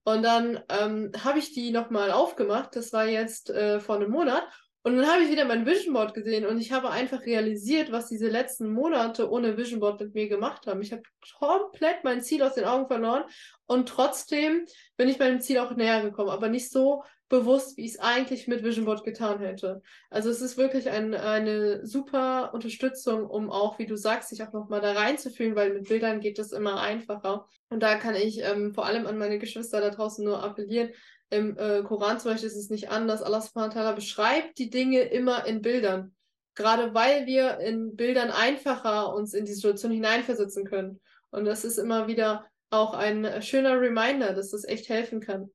Und 0.03 0.23
dann 0.23 0.59
ähm, 0.67 1.11
habe 1.23 1.39
ich 1.39 1.53
die 1.53 1.71
nochmal 1.71 2.11
aufgemacht. 2.11 2.75
Das 2.75 2.91
war 2.91 3.05
jetzt 3.05 3.51
äh, 3.51 3.79
vor 3.79 3.95
einem 3.95 4.11
Monat. 4.11 4.43
Und 4.83 4.97
dann 4.97 5.07
habe 5.07 5.21
ich 5.21 5.29
wieder 5.29 5.45
mein 5.45 5.65
Vision 5.65 5.93
Board 5.93 6.15
gesehen 6.15 6.45
und 6.45 6.59
ich 6.59 6.71
habe 6.71 6.89
einfach 6.89 7.23
realisiert, 7.25 7.91
was 7.91 8.07
diese 8.07 8.29
letzten 8.29 8.71
Monate 8.71 9.29
ohne 9.29 9.55
Vision 9.55 9.79
Board 9.79 10.01
mit 10.01 10.15
mir 10.15 10.27
gemacht 10.27 10.65
haben. 10.65 10.81
Ich 10.81 10.91
habe 10.91 11.03
komplett 11.37 12.03
mein 12.03 12.21
Ziel 12.21 12.41
aus 12.41 12.55
den 12.55 12.65
Augen 12.65 12.87
verloren 12.87 13.23
und 13.67 13.87
trotzdem 13.87 14.65
bin 14.97 15.07
ich 15.07 15.19
meinem 15.19 15.39
Ziel 15.39 15.59
auch 15.59 15.75
näher 15.75 16.01
gekommen, 16.01 16.29
aber 16.29 16.49
nicht 16.49 16.71
so 16.71 17.03
bewusst, 17.29 17.77
wie 17.77 17.85
ich 17.85 17.91
es 17.91 17.99
eigentlich 17.99 18.47
mit 18.47 18.63
Vision 18.63 18.85
Board 18.85 19.03
getan 19.03 19.39
hätte. 19.39 19.81
Also 20.09 20.29
es 20.29 20.41
ist 20.41 20.57
wirklich 20.57 20.89
ein, 20.89 21.13
eine 21.13 21.85
super 21.85 22.51
Unterstützung, 22.53 23.25
um 23.25 23.49
auch, 23.49 23.79
wie 23.79 23.85
du 23.85 23.95
sagst, 23.95 24.29
sich 24.29 24.43
auch 24.43 24.51
nochmal 24.51 24.81
da 24.81 24.91
reinzufühlen, 24.91 25.55
weil 25.55 25.73
mit 25.73 25.87
Bildern 25.87 26.19
geht 26.19 26.39
es 26.39 26.51
immer 26.51 26.81
einfacher. 26.81 27.47
Und 27.69 27.81
da 27.81 27.95
kann 27.95 28.15
ich 28.15 28.41
ähm, 28.43 28.73
vor 28.73 28.85
allem 28.85 29.07
an 29.07 29.17
meine 29.17 29.39
Geschwister 29.39 29.79
da 29.79 29.91
draußen 29.91 30.25
nur 30.25 30.43
appellieren, 30.43 30.89
im 31.31 31.57
äh, 31.57 31.81
Koran 31.81 32.19
zum 32.19 32.31
Beispiel 32.31 32.47
ist 32.47 32.57
es 32.57 32.69
nicht 32.69 32.89
anders. 32.89 33.21
Allah 33.23 33.41
subhanahu 33.41 33.95
beschreibt 33.95 34.59
die 34.59 34.69
Dinge 34.69 35.01
immer 35.01 35.45
in 35.45 35.61
Bildern. 35.61 36.13
Gerade 36.55 36.93
weil 36.93 37.25
wir 37.25 37.59
in 37.59 37.95
Bildern 37.95 38.29
einfacher 38.29 39.15
uns 39.15 39.33
in 39.33 39.45
die 39.45 39.53
Situation 39.53 39.91
hineinversetzen 39.91 40.65
können. 40.65 40.99
Und 41.29 41.45
das 41.45 41.63
ist 41.63 41.77
immer 41.77 42.07
wieder 42.07 42.45
auch 42.69 42.93
ein 42.93 43.41
schöner 43.41 43.79
Reminder, 43.79 44.33
dass 44.33 44.51
das 44.51 44.65
echt 44.65 44.89
helfen 44.89 45.21
kann. 45.21 45.49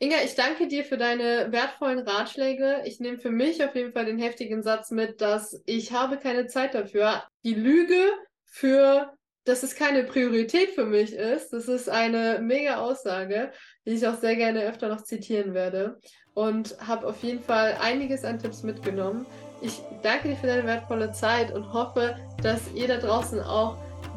Inga, 0.00 0.16
ich 0.24 0.34
danke 0.34 0.66
dir 0.66 0.84
für 0.84 0.98
deine 0.98 1.52
wertvollen 1.52 2.00
Ratschläge. 2.00 2.82
Ich 2.84 2.98
nehme 2.98 3.18
für 3.18 3.30
mich 3.30 3.64
auf 3.64 3.76
jeden 3.76 3.92
Fall 3.92 4.06
den 4.06 4.18
heftigen 4.18 4.62
Satz 4.64 4.90
mit, 4.90 5.20
dass 5.20 5.62
ich 5.66 5.92
habe 5.92 6.18
keine 6.18 6.46
Zeit 6.48 6.74
dafür. 6.74 7.22
Die 7.44 7.54
Lüge 7.54 8.12
für 8.44 9.16
dass 9.44 9.62
es 9.62 9.74
keine 9.74 10.04
Priorität 10.04 10.70
für 10.70 10.86
mich 10.86 11.12
ist. 11.12 11.52
Das 11.52 11.68
ist 11.68 11.88
eine 11.88 12.38
mega 12.40 12.76
Aussage, 12.76 13.52
die 13.86 13.92
ich 13.92 14.06
auch 14.06 14.18
sehr 14.18 14.36
gerne 14.36 14.62
öfter 14.62 14.88
noch 14.88 15.02
zitieren 15.02 15.54
werde. 15.54 15.98
Und 16.34 16.76
habe 16.84 17.06
auf 17.06 17.22
jeden 17.22 17.42
Fall 17.42 17.76
einiges 17.80 18.24
an 18.24 18.40
Tipps 18.40 18.62
mitgenommen. 18.62 19.24
Ich 19.62 19.80
danke 20.02 20.28
dir 20.28 20.36
für 20.36 20.48
deine 20.48 20.66
wertvolle 20.66 21.12
Zeit 21.12 21.52
und 21.54 21.72
hoffe, 21.72 22.16
dass 22.42 22.60
ihr 22.74 22.88
da 22.88 22.96
draußen 22.96 23.40
auch 23.40 23.76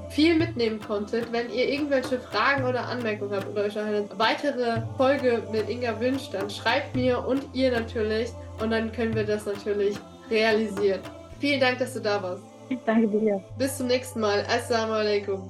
viel 0.10 0.36
mitnehmen 0.36 0.80
konntet. 0.80 1.32
Wenn 1.32 1.52
ihr 1.52 1.70
irgendwelche 1.70 2.20
Fragen 2.20 2.66
oder 2.66 2.88
Anmerkungen 2.88 3.36
habt 3.36 3.48
oder 3.48 3.64
euch 3.64 3.78
eine 3.78 4.10
weitere 4.18 4.82
Folge 4.96 5.44
mit 5.52 5.70
Inga 5.70 6.00
wünscht, 6.00 6.34
dann 6.34 6.50
schreibt 6.50 6.96
mir 6.96 7.26
und 7.26 7.44
ihr 7.54 7.72
natürlich 7.72 8.30
und 8.60 8.72
dann 8.72 8.92
können 8.92 9.14
wir 9.14 9.26
das 9.26 9.46
natürlich 9.46 9.98
realisieren. 10.30 11.02
Vielen 11.40 11.60
Dank, 11.60 11.78
dass 11.80 11.94
du 11.94 12.00
da 12.00 12.22
warst. 12.24 12.57
Danke 12.86 13.08
dir. 13.08 13.44
Bis 13.58 13.78
zum 13.78 13.88
nächsten 13.88 14.20
Mal. 14.20 14.46
Assalamu 14.48 14.94
alaikum. 14.94 15.50